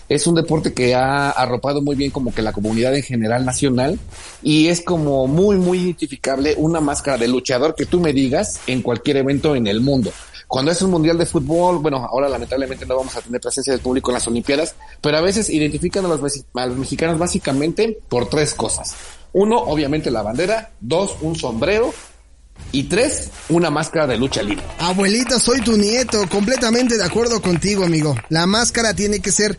Es 0.08 0.28
un 0.28 0.36
deporte 0.36 0.72
que 0.72 0.94
ha 0.94 1.30
arropado 1.30 1.82
muy 1.82 1.96
bien 1.96 2.12
como 2.12 2.32
que 2.32 2.40
la 2.40 2.52
comunidad 2.52 2.94
en 2.94 3.02
general 3.02 3.44
nacional 3.44 3.98
y 4.44 4.68
es 4.68 4.80
como 4.80 5.26
muy, 5.26 5.56
muy 5.56 5.78
identificable 5.78 6.54
una 6.56 6.80
máscara 6.80 7.18
de 7.18 7.26
luchador 7.26 7.74
que 7.74 7.84
tú 7.84 7.98
me 7.98 8.12
digas 8.12 8.60
en 8.68 8.80
cualquier 8.80 9.16
evento 9.16 9.56
en 9.56 9.66
el 9.66 9.80
mundo. 9.80 10.12
Cuando 10.46 10.70
es 10.70 10.80
un 10.82 10.92
mundial 10.92 11.18
de 11.18 11.26
fútbol, 11.26 11.78
bueno, 11.78 11.96
ahora 12.08 12.28
lamentablemente 12.28 12.86
no 12.86 12.96
vamos 12.96 13.16
a 13.16 13.22
tener 13.22 13.40
presencia 13.40 13.72
del 13.72 13.82
público 13.82 14.12
en 14.12 14.14
las 14.14 14.28
Olimpiadas, 14.28 14.76
pero 15.00 15.16
a 15.16 15.20
veces 15.20 15.50
identifican 15.50 16.04
a 16.04 16.08
los, 16.08 16.20
mexi- 16.20 16.44
a 16.54 16.66
los 16.66 16.76
mexicanos 16.76 17.18
básicamente 17.18 17.98
por 18.08 18.28
tres 18.28 18.54
cosas. 18.54 18.94
Uno, 19.32 19.58
obviamente 19.58 20.12
la 20.12 20.22
bandera. 20.22 20.70
Dos, 20.80 21.16
un 21.22 21.34
sombrero. 21.34 21.92
Y 22.72 22.84
tres, 22.84 23.30
una 23.48 23.70
máscara 23.70 24.06
de 24.06 24.16
lucha 24.16 24.42
libre. 24.42 24.64
Abuelita, 24.78 25.40
soy 25.40 25.60
tu 25.60 25.76
nieto, 25.76 26.28
completamente 26.28 26.96
de 26.96 27.04
acuerdo 27.04 27.42
contigo, 27.42 27.84
amigo. 27.84 28.14
La 28.28 28.46
máscara 28.46 28.94
tiene 28.94 29.20
que 29.20 29.32
ser 29.32 29.58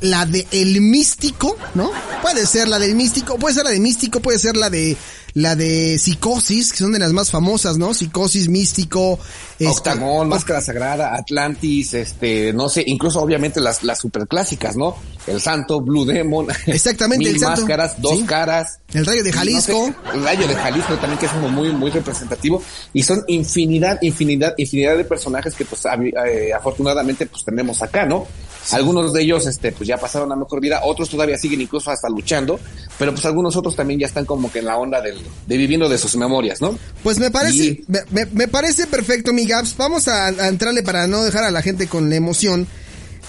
la 0.00 0.26
de 0.26 0.46
el 0.50 0.80
místico, 0.80 1.56
¿no? 1.74 1.90
Puede 2.20 2.46
ser 2.46 2.68
la 2.68 2.78
del 2.78 2.94
místico, 2.94 3.38
puede 3.38 3.54
ser 3.54 3.64
la 3.64 3.70
de 3.70 3.80
místico, 3.80 4.20
puede 4.20 4.38
ser 4.38 4.56
la 4.56 4.68
de 4.68 4.96
la 5.32 5.56
de 5.56 5.98
psicosis, 5.98 6.72
que 6.72 6.78
son 6.78 6.92
de 6.92 6.98
las 6.98 7.12
más 7.12 7.30
famosas, 7.30 7.76
¿no? 7.78 7.92
Psicosis, 7.94 8.48
místico, 8.48 9.18
Octagón, 9.68 10.28
Máscara 10.28 10.60
Sagrada, 10.60 11.14
Atlantis, 11.14 11.94
este, 11.94 12.52
no 12.52 12.68
sé, 12.68 12.82
incluso 12.86 13.20
obviamente 13.20 13.60
las, 13.60 13.82
las 13.82 13.98
superclásicas, 13.98 14.76
¿no? 14.76 14.96
El 15.26 15.40
Santo, 15.40 15.80
Blue 15.80 16.04
Demon. 16.04 16.46
Exactamente, 16.66 17.24
Mil 17.24 17.34
el 17.34 17.40
Santo. 17.40 17.60
máscaras, 17.62 18.00
dos 18.00 18.18
Sí. 18.18 18.24
caras. 18.24 18.78
El 18.92 19.04
Rayo 19.06 19.24
de 19.24 19.30
no 19.30 19.36
Jalisco. 19.38 19.86
sé, 19.86 19.94
el 20.14 20.24
Rayo 20.24 20.46
de 20.48 20.54
Jalisco 20.54 20.94
también 20.94 21.18
que 21.18 21.26
es 21.26 21.32
como 21.32 21.48
muy, 21.48 21.70
muy 21.72 21.90
representativo. 21.90 22.62
Y 22.92 23.02
son 23.02 23.24
infinidad, 23.28 23.98
infinidad, 24.02 24.54
infinidad 24.56 24.96
de 24.96 25.04
personajes 25.04 25.54
que 25.54 25.64
pues 25.64 25.82
eh, 25.86 26.52
afortunadamente 26.54 27.26
pues 27.26 27.44
tenemos 27.44 27.82
acá, 27.82 28.04
¿no? 28.06 28.26
Algunos 28.72 29.12
de 29.12 29.20
ellos, 29.20 29.46
este, 29.46 29.72
pues 29.72 29.86
ya 29.86 29.98
pasaron 29.98 30.32
a 30.32 30.36
mejor 30.36 30.58
vida, 30.58 30.80
otros 30.84 31.10
todavía 31.10 31.36
siguen 31.36 31.60
incluso 31.60 31.90
hasta 31.90 32.08
luchando, 32.08 32.58
pero 32.98 33.12
pues 33.12 33.26
algunos 33.26 33.54
otros 33.56 33.76
también 33.76 34.00
ya 34.00 34.06
están 34.06 34.24
como 34.24 34.50
que 34.50 34.60
en 34.60 34.64
la 34.64 34.78
onda 34.78 35.02
del, 35.02 35.18
de 35.46 35.56
viviendo 35.58 35.86
de 35.86 35.98
sus 35.98 36.16
memorias, 36.16 36.62
¿no? 36.62 36.78
Pues 37.02 37.18
me 37.18 37.30
parece, 37.30 37.62
Y- 37.62 37.84
me, 37.88 37.98
me- 38.10 38.24
me 38.26 38.48
parece 38.48 38.86
perfecto, 38.86 39.34
mi 39.34 39.44
Vamos 39.76 40.08
a, 40.08 40.28
entrarle 40.48 40.82
para 40.82 41.06
no 41.06 41.22
dejar 41.22 41.44
a 41.44 41.50
la 41.50 41.62
gente 41.62 41.86
con 41.86 42.10
la 42.10 42.16
emoción. 42.16 42.66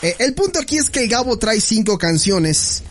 Eh, 0.02 0.16
el 0.20 0.34
punto 0.34 0.60
aquí 0.60 0.78
es 0.78 0.90
que 0.90 1.04
el 1.04 1.10
Gabo 1.10 1.38
trae 1.38 1.62
cinco 1.62 1.98
canciones, 1.98 2.84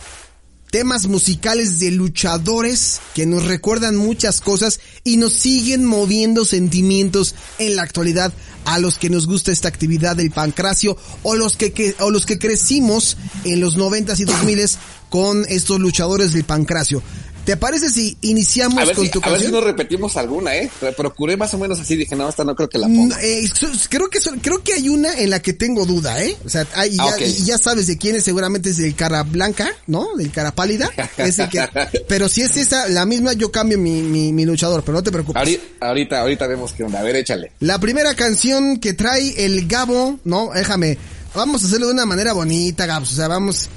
temas 0.71 1.07
musicales 1.07 1.79
de 1.79 1.91
luchadores 1.93 3.01
que 3.15 3.27
nos 3.27 3.45
recuerdan 3.45 3.97
muchas 3.97 4.41
cosas 4.41 4.81
y 5.05 5.17
nos 5.19 5.33
siguen 5.35 5.85
moviendo 5.85 6.45
sentimientos 6.45 7.35
en 7.59 7.77
la 7.77 7.83
actualidad 7.83 8.33
a 8.65 8.79
los 8.79 8.99
que 8.99 9.11
nos 9.11 9.27
gusta 9.27 9.53
esta 9.53 9.69
actividad 9.69 10.17
del 10.17 10.31
pancracio 10.31 10.97
o 11.23 11.35
los 11.37 11.57
que, 11.57 11.73
que- 11.73 11.95
o 12.01 12.11
los 12.11 12.25
que 12.27 12.39
crecimos 12.39 13.17
en 13.45 13.61
los 13.61 13.77
noventas 13.77 14.19
y 14.21 14.25
dos 14.25 14.43
miles 14.45 14.79
con 15.11 15.45
estos 15.49 15.79
luchadores 15.79 16.33
del 16.33 16.45
pancracio. 16.45 17.03
¿Te 17.45 17.57
parece 17.59 17.91
si 17.91 18.17
iniciamos 18.23 18.83
A 18.83 18.87
ver, 18.87 18.97
con 18.97 19.05
si, 19.05 19.11
tu 19.11 19.19
a 19.23 19.29
ver 19.29 19.39
si 19.39 19.45
canción? 19.45 19.53
no 19.61 19.67
repetimos 19.67 20.17
alguna, 20.17 20.57
¿eh? 20.57 20.71
Procuré 20.97 21.37
más 21.37 21.53
o 21.53 21.59
menos 21.59 21.79
así, 21.79 21.95
dije, 21.95 22.17
no, 22.17 22.27
esta 22.29 22.43
no 22.43 22.57
creo 22.57 22.71
que 22.71 22.79
la 22.79 22.89
Mm, 22.89 22.97
ponga. 22.97 23.23
eh, 23.23 23.47
so- 23.53 23.69
creo 23.91 24.09
que 24.09 24.19
creo 24.41 24.63
que 24.63 24.73
hay 24.73 24.89
una 24.89 25.13
en 25.19 25.29
la 25.29 25.43
que 25.43 25.53
tengo 25.53 25.85
duda, 25.85 26.23
¿eh? 26.23 26.37
O 26.45 26.49
sea, 26.49 26.67
hay- 26.75 26.97
Ah, 26.99 27.11
ya, 27.11 27.15
ok. 27.17 27.21
y 27.21 27.45
ya 27.45 27.59
sabes 27.59 27.87
de 27.87 27.99
quién 27.99 28.17
es, 28.17 28.25
seguramente 28.25 28.71
es 28.71 28.79
del 28.79 28.95
cara 28.95 29.23
blanca, 29.25 29.69
¿no? 29.87 30.17
Del 30.17 30.31
cara 30.31 30.55
pálida. 30.55 30.91
Que, 31.51 31.69
pero 32.09 32.29
si 32.31 32.41
es 32.43 32.57
esa, 32.57 32.89
la 32.89 33.05
misma, 33.05 33.35
yo 33.35 33.53
cambio 33.53 33.77
mi, 33.79 34.01
mi, 34.03 34.33
mi 34.33 34.45
luchador, 34.47 34.83
pero 34.83 34.97
no 34.97 35.03
te 35.03 35.13
preocupes. 35.13 35.39
Ahorita, 35.39 35.63
ahorita, 35.87 36.21
ahorita 36.21 36.47
vemos 36.47 36.73
qué 36.73 36.85
onda. 36.85 37.01
A 37.01 37.03
ver, 37.03 37.17
échale. 37.17 37.53
La 37.61 37.79
primera 37.79 38.15
canción 38.15 38.79
que 38.79 38.95
trae 38.95 39.45
el 39.45 39.67
Gabo, 39.69 40.19
no, 40.25 40.51
déjame, 40.55 40.97
vamos 41.35 41.63
a 41.63 41.67
hacerlo 41.67 41.89
de 41.89 41.93
una 41.93 42.07
manera 42.07 42.33
bonita, 42.33 42.87
Gabs, 42.87 43.13
o 43.13 43.17
sea, 43.17 43.29
vamos, 43.29 43.69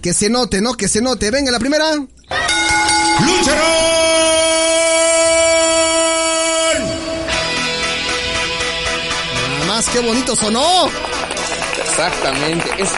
que 0.00 0.14
se 0.14 0.30
note, 0.30 0.60
¿no? 0.60 0.74
Que 0.74 0.86
se 0.88 1.00
note. 1.00 1.30
Venga, 1.32 1.50
la 1.50 1.58
primera. 1.58 1.84
Nada 9.58 9.64
más, 9.66 9.88
qué 9.88 10.00
bonito 10.00 10.36
sonó. 10.36 10.88
Exactamente. 11.88 12.68
Es 12.78 12.90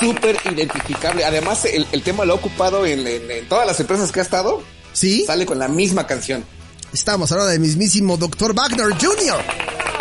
súper 0.00 0.38
identificable. 0.44 1.24
Además, 1.24 1.64
el, 1.66 1.86
el 1.92 2.02
tema 2.02 2.24
lo 2.24 2.34
ha 2.34 2.36
ocupado 2.36 2.84
en, 2.86 3.06
en- 3.06 3.30
en 3.30 3.48
todas 3.48 3.66
las 3.66 3.78
empresas 3.80 4.12
que 4.12 4.20
ha 4.20 4.22
estado. 4.22 4.62
¿Sí? 4.92 5.24
Sale 5.26 5.44
con 5.44 5.58
la 5.58 5.68
misma 5.68 6.06
canción. 6.06 6.44
Estamos 6.92 7.30
hablando 7.32 7.50
del 7.52 7.60
mismísimo 7.60 8.16
Dr. 8.16 8.54
Wagner 8.54 8.88
Jr. 8.98 9.40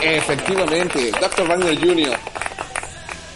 Efectivamente, 0.01 1.11
Dr. 1.19 1.47
Wagner 1.47 1.77
Jr. 1.77 2.17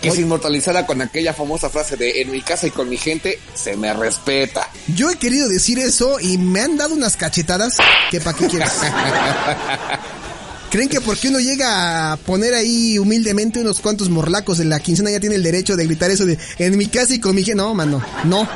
Que 0.02 0.10
Oye. 0.10 0.18
se 0.18 0.22
inmortalizara 0.24 0.86
con 0.86 1.02
aquella 1.02 1.34
famosa 1.34 1.70
frase 1.70 1.98
de 1.98 2.22
en 2.22 2.32
mi 2.32 2.42
casa 2.42 2.68
y 2.68 2.72
con 2.72 2.88
mi 2.88 2.98
gente 2.98 3.40
se 3.54 3.76
me 3.76 3.94
respeta. 3.94 4.70
Yo 4.96 5.10
he 5.10 5.18
querido 5.18 5.48
decir 5.50 5.80
eso 5.80 6.20
y 6.20 6.38
me 6.38 6.62
han 6.62 6.78
dado 6.78 6.94
unas 6.96 7.18
cachetadas 7.18 7.78
que 8.10 8.22
para 8.22 8.38
qué 8.38 8.48
quieres. 8.48 8.72
¿Creen 10.70 10.88
que 10.88 11.02
porque 11.02 11.30
uno 11.30 11.40
llega 11.40 12.12
a 12.14 12.18
poner 12.18 12.54
ahí 12.54 13.00
humildemente 13.00 13.60
unos 13.60 13.80
cuantos 13.82 14.10
morlacos 14.10 14.60
en 14.60 14.70
la 14.70 14.80
quincena 14.80 15.10
ya 15.10 15.20
tiene 15.20 15.36
el 15.36 15.44
derecho 15.44 15.76
de 15.76 15.86
gritar 15.86 16.12
eso 16.12 16.26
de 16.26 16.38
en 16.60 16.78
mi 16.78 16.88
casa 16.88 17.16
y 17.16 17.20
con 17.20 17.36
mi? 17.36 17.44
No, 17.44 17.74
mano, 17.74 18.04
no. 18.26 18.48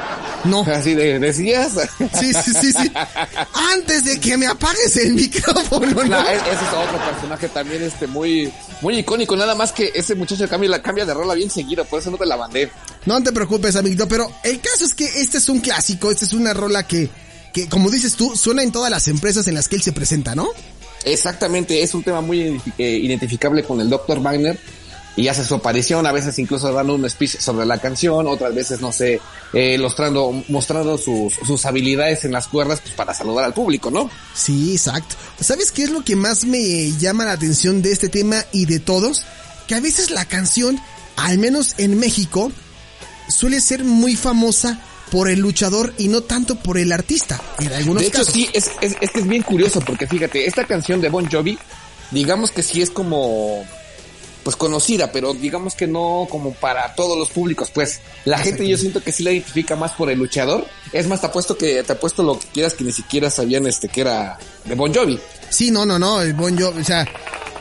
No. 0.46 0.62
Así 0.68 0.94
de, 0.94 1.20
decías. 1.20 1.72
Sí, 2.20 2.34
sí, 2.34 2.52
sí, 2.60 2.74
sí. 2.74 2.92
Antes 3.74 4.04
de 4.06 4.20
que 4.20 4.38
me 4.38 4.46
apagues 4.46 4.96
el 4.98 5.14
micrófono, 5.14 5.88
¿no? 5.88 6.04
No, 6.04 6.20
e- 6.30 6.36
ese 6.36 6.52
es 6.52 6.74
otro 6.74 7.06
personaje 7.12 7.48
también 7.50 7.82
este 7.84 8.08
muy 8.08 8.52
muy 8.82 9.00
icónico, 9.00 9.36
nada 9.36 9.56
más 9.56 9.72
que 9.72 9.92
ese 9.96 10.14
muchacho 10.16 10.48
cambia, 10.48 10.70
la, 10.70 10.82
cambia 10.82 11.06
de 11.06 11.14
rola 11.14 11.34
bien 11.34 11.50
seguido, 11.50 11.86
por 11.86 12.00
eso 12.02 12.12
no 12.12 12.18
te 12.18 12.26
la 12.26 12.38
mandé. 12.38 12.70
No 13.06 13.24
te 13.24 13.32
preocupes, 13.32 13.76
amiguito, 13.76 14.08
pero 14.08 14.30
el 14.44 14.60
caso 14.60 14.86
es 14.86 14.94
que 14.94 15.06
este 15.06 15.38
es 15.38 15.50
un 15.50 15.60
clásico, 15.62 16.12
esta 16.12 16.26
es 16.26 16.34
una 16.34 16.54
rola 16.54 16.86
que, 16.86 17.10
que, 17.54 17.70
como 17.70 17.90
dices 17.90 18.16
tú, 18.16 18.36
suena 18.36 18.62
en 18.62 18.72
todas 18.72 18.92
las 18.92 19.08
empresas 19.08 19.48
en 19.48 19.56
las 19.56 19.68
que 19.70 19.78
él 19.78 19.82
se 19.82 19.94
presenta, 19.94 20.36
¿no? 20.36 20.50
Exactamente, 21.04 21.82
es 21.82 21.94
un 21.94 22.04
tema 22.04 22.22
muy 22.22 22.62
eh, 22.78 22.84
identificable 23.02 23.64
con 23.64 23.82
el 23.82 23.90
Dr. 23.90 24.22
Wagner 24.22 24.58
y 25.16 25.28
hace 25.28 25.46
su 25.46 25.56
aparición, 25.56 26.08
a 26.08 26.12
veces 26.12 26.40
incluso 26.40 26.72
dando 26.72 26.96
un 26.96 27.08
speech 27.10 27.38
sobre 27.38 27.66
la 27.66 27.78
canción, 27.78 28.28
otras 28.28 28.56
veces, 28.56 28.82
no 28.82 28.92
sé, 28.92 29.22
eh, 29.54 29.78
mostrando, 29.78 30.44
mostrando 30.48 30.98
sus, 30.98 31.34
sus 31.34 31.66
habilidades 31.66 32.26
en 32.26 32.32
las 32.32 32.48
cuerdas 32.48 32.80
pues, 32.82 32.96
para 32.96 33.14
saludar 33.14 33.46
al 33.46 33.54
público, 33.54 33.92
¿no? 33.92 34.10
Sí, 34.34 34.72
exacto. 34.72 35.16
¿Sabes 35.40 35.72
qué 35.72 35.84
es 35.84 35.92
lo 35.92 36.04
que 36.04 36.16
más 36.16 36.46
me 36.46 36.92
llama 36.94 37.26
la 37.26 37.34
atención 37.34 37.82
de 37.82 37.92
este 37.92 38.10
tema 38.10 38.44
y 38.52 38.66
de 38.66 38.80
todos? 38.80 39.24
Que 39.68 39.76
a 39.76 39.80
veces 39.80 40.10
la 40.10 40.26
canción, 40.26 40.80
al 41.16 41.38
menos 41.38 41.76
en 41.78 42.00
México, 42.00 42.52
suele 43.30 43.62
ser 43.62 43.84
muy 43.84 44.16
famosa 44.16 44.80
por 45.14 45.30
el 45.30 45.42
luchador 45.42 45.94
y 46.00 46.08
no 46.08 46.22
tanto 46.22 46.56
por 46.56 46.80
el 46.80 46.92
artista, 46.92 47.40
en 47.60 47.72
algunos 47.72 48.02
de 48.02 48.08
hecho, 48.08 48.18
casos. 48.18 48.34
sí, 48.34 48.50
es, 48.52 48.72
es, 48.82 48.96
es 49.00 49.12
que 49.12 49.20
es 49.20 49.28
bien 49.28 49.44
curioso 49.44 49.80
porque 49.80 50.08
fíjate, 50.08 50.48
esta 50.48 50.66
canción 50.66 51.02
de 51.02 51.10
Bon 51.10 51.30
Jovi, 51.30 51.56
digamos 52.10 52.50
que 52.50 52.64
sí 52.64 52.82
es 52.82 52.90
como, 52.90 53.64
pues 54.44 54.56
conocida, 54.56 55.12
pero 55.12 55.36
digamos 55.36 55.76
que 55.76 55.86
no 55.86 56.26
como 56.32 56.56
para 56.56 56.96
todos 56.96 57.16
los 57.16 57.30
públicos, 57.30 57.70
pues 57.72 58.02
la 58.26 58.40
gente 58.40 58.68
yo 58.68 58.76
siento 58.76 59.04
que 59.04 59.12
sí 59.12 59.22
la 59.22 59.30
identifica 59.30 59.76
más 59.76 59.92
por 59.92 60.10
el 60.10 60.18
luchador. 60.18 60.66
Es 60.92 61.08
más, 61.08 61.22
te 61.22 61.28
apuesto 61.28 61.56
que, 61.60 61.84
te 61.84 61.94
apuesto 61.94 62.24
lo 62.24 62.40
que 62.40 62.48
quieras 62.48 62.74
que 62.74 62.84
ni 62.84 62.92
siquiera 62.92 63.30
sabían 63.30 63.68
este 63.68 63.90
que 63.90 64.02
era 64.02 64.40
de 64.66 64.74
Bon 64.74 64.92
Jovi. 64.92 65.20
Sí, 65.48 65.70
no, 65.70 65.86
no, 65.86 66.00
no, 66.00 66.22
el 66.22 66.34
Bon 66.34 66.60
Jovi, 66.60 66.82
o 66.82 66.86
sea, 66.86 67.08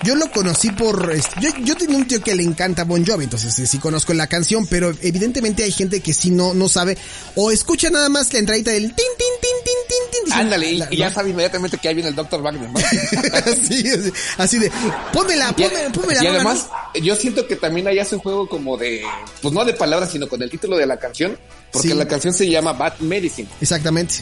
yo 0.04 0.14
lo 0.16 0.30
conocí 0.30 0.70
por, 0.72 1.14
yo, 1.40 1.50
yo 1.64 1.76
tenía 1.76 1.96
un 1.96 2.06
tío 2.06 2.20
que 2.22 2.34
le 2.34 2.42
encanta 2.42 2.84
Bon 2.84 3.04
Jovi, 3.04 3.24
entonces 3.24 3.58
eh, 3.58 3.66
sí 3.66 3.78
conozco 3.78 4.12
la 4.14 4.26
canción, 4.26 4.66
pero 4.66 4.92
evidentemente 5.00 5.62
hay 5.62 5.72
gente 5.72 6.00
que 6.00 6.12
sí 6.12 6.30
no, 6.30 6.54
no 6.54 6.68
sabe, 6.68 6.98
o 7.36 7.50
escucha 7.50 7.88
nada 7.90 8.08
más 8.08 8.32
la 8.32 8.38
entradita 8.40 8.70
del 8.72 8.82
tin, 8.82 8.94
tin, 8.96 9.06
tin, 9.40 9.50
tin, 9.64 9.74
tin, 9.88 10.24
tin. 10.24 10.32
Ándale, 10.32 10.72
y, 10.72 10.78
La- 10.78 10.88
y 10.90 10.96
ya 10.96 11.08
¿no? 11.08 11.14
sabe 11.14 11.30
inmediatamente 11.30 11.78
que 11.78 11.88
ahí 11.88 11.94
viene 11.94 12.08
el 12.10 12.14
Dr. 12.16 12.42
Wagner, 12.42 12.68
¿no? 12.70 12.78
así, 13.46 13.88
así, 13.88 14.12
así 14.38 14.58
de, 14.58 14.72
pónmela, 15.12 15.54
Y, 15.56 15.62
ponme, 15.62 15.90
ponme 15.92 16.14
la 16.14 16.24
y 16.24 16.26
además, 16.26 16.66
yo 17.00 17.14
siento 17.16 17.46
que 17.46 17.56
también 17.56 17.86
ahí 17.88 17.98
hace 17.98 18.16
un 18.16 18.20
juego 18.22 18.48
como 18.48 18.76
de, 18.76 19.02
pues 19.40 19.54
no 19.54 19.64
de 19.64 19.74
palabras, 19.74 20.10
sino 20.10 20.28
con 20.28 20.42
el 20.42 20.50
título 20.50 20.76
de 20.76 20.86
la 20.86 20.96
canción, 20.98 21.38
porque 21.72 21.88
Sí. 21.88 21.94
la 21.94 22.06
canción 22.08 22.34
se 22.34 22.48
llama 22.48 22.72
Bad 22.72 22.98
Medicine. 23.00 23.48
Exactamente. 23.60 24.16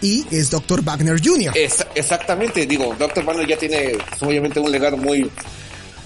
Y 0.00 0.26
es 0.30 0.50
Dr. 0.50 0.82
Wagner 0.82 1.18
Jr. 1.22 1.52
Es- 1.56 1.84
exactamente, 1.94 2.66
digo, 2.66 2.94
Dr. 2.98 3.24
Wagner 3.24 3.46
ya 3.48 3.56
tiene 3.56 3.92
obviamente 4.20 4.60
un 4.60 4.70
legado 4.70 4.96
muy, 4.96 5.30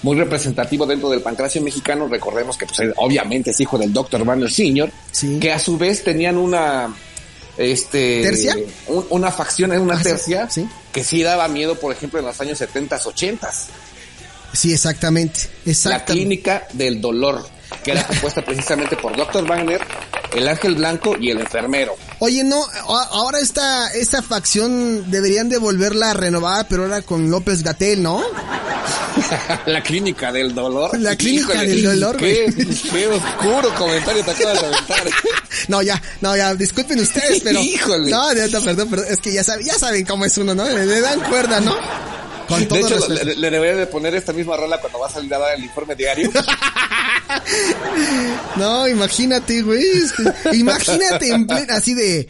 muy 0.03 0.17
representativo 0.17 0.85
dentro 0.85 1.09
del 1.09 1.21
pancracio 1.21 1.61
mexicano. 1.61 2.07
Recordemos 2.07 2.57
que 2.57 2.65
pues, 2.65 2.79
obviamente 2.97 3.51
es 3.51 3.59
hijo 3.59 3.77
del 3.77 3.91
Dr. 3.91 4.23
Wagner 4.23 4.49
Sr., 4.51 4.91
Sí. 5.11 5.37
que 5.39 5.51
a 5.51 5.59
su 5.59 5.77
vez 5.77 6.03
tenían 6.03 6.37
una 6.37 6.93
este 7.57 8.21
¿Tercia? 8.21 8.55
un- 8.87 9.05
una 9.09 9.31
facción, 9.31 9.71
una 9.71 9.95
Ah, 9.99 10.01
tercia, 10.01 10.49
sí. 10.49 10.65
que 10.93 11.03
sí 11.03 11.21
daba 11.23 11.47
miedo, 11.49 11.75
por 11.75 11.91
ejemplo, 11.91 12.19
en 12.19 12.25
los 12.25 12.39
años 12.39 12.57
70s, 12.61 13.05
80s. 13.05 13.65
Sí, 14.53 14.73
exactamente. 14.73 15.41
La 15.65 15.71
Exactamente. 15.71 16.13
clínica 16.13 16.67
del 16.73 17.01
dolor, 17.01 17.45
que 17.83 17.91
era 17.91 18.03
compuesta 18.07 18.41
precisamente 18.43 18.95
por 18.95 19.15
Dr. 19.15 19.45
Wagner, 19.45 19.81
el 20.35 20.47
ángel 20.47 20.75
blanco 20.75 21.17
y 21.19 21.31
el 21.31 21.41
enfermero. 21.41 21.95
Oye, 22.19 22.43
no, 22.43 22.61
ahora 22.87 23.39
esta, 23.39 23.87
esta 23.93 24.21
facción 24.21 25.09
deberían 25.09 25.47
de 25.49 25.57
volverla 25.57 26.11
a 26.11 26.13
renovar, 26.13 26.67
pero 26.69 26.83
ahora 26.83 27.01
con 27.01 27.29
López 27.29 27.63
Gatel, 27.63 28.03
¿no? 28.03 28.21
La 29.65 29.81
clínica 29.81 30.31
del 30.31 30.53
dolor. 30.53 30.97
La 30.99 31.15
clínica 31.15 31.61
del 31.61 31.83
dolor, 31.83 32.17
Qué, 32.17 32.53
qué 32.91 33.07
oscuro 33.07 33.73
comentario 33.75 34.23
te 34.23 34.31
acabas 34.31 34.61
de 34.61 34.67
aventar. 34.67 35.03
No, 35.67 35.81
ya, 35.81 36.01
no, 36.21 36.35
ya, 36.37 36.53
disculpen 36.55 36.99
ustedes, 36.99 37.41
pero. 37.43 37.59
Híjole. 37.59 38.09
No, 38.09 38.33
neta, 38.33 38.61
perdón, 38.61 38.89
perdón, 38.89 39.07
es 39.09 39.19
que 39.19 39.33
ya 39.33 39.43
saben, 39.43 39.65
ya 39.65 39.73
saben 39.73 40.05
cómo 40.05 40.23
es 40.25 40.37
uno, 40.37 40.55
¿no? 40.55 40.63
Le, 40.63 40.85
le 40.85 41.01
dan 41.01 41.19
cuerda, 41.21 41.59
¿no? 41.59 41.75
Con 42.47 42.61
De 42.61 42.65
todo 42.65 42.79
hecho, 42.79 42.95
respeto. 42.95 43.25
le, 43.25 43.35
le 43.35 43.49
debería 43.51 43.75
de 43.75 43.87
poner 43.87 44.15
esta 44.15 44.31
misma 44.31 44.55
rola 44.57 44.79
cuando 44.79 44.99
va 44.99 45.07
a 45.07 45.11
salir 45.11 45.33
a 45.33 45.37
dar 45.39 45.55
el 45.57 45.63
informe 45.65 45.95
diario. 45.95 46.31
No, 48.57 48.87
imagínate, 48.87 49.61
güey. 49.61 49.83
imagínate 50.53 51.33
así 51.69 51.93
de, 51.93 52.27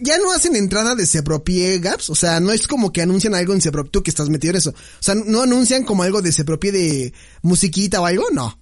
ya 0.00 0.18
no 0.18 0.32
hacen 0.32 0.56
entrada 0.56 0.94
de 0.94 1.06
Sepropie 1.06 1.78
Gaps, 1.78 2.10
o 2.10 2.14
sea, 2.14 2.40
no 2.40 2.52
es 2.52 2.66
como 2.66 2.92
que 2.92 3.02
anuncian 3.02 3.34
algo 3.34 3.52
en 3.52 3.60
Sepropie, 3.60 3.90
tú 3.90 4.02
que 4.02 4.10
estás 4.10 4.28
metido 4.28 4.52
en 4.52 4.56
eso. 4.58 4.70
O 4.70 5.02
sea, 5.02 5.14
no 5.14 5.42
anuncian 5.42 5.84
como 5.84 6.02
algo 6.02 6.22
de 6.22 6.32
Sepropie 6.32 6.72
de 6.72 7.12
musiquita 7.42 8.00
o 8.00 8.06
algo, 8.06 8.24
no. 8.32 8.58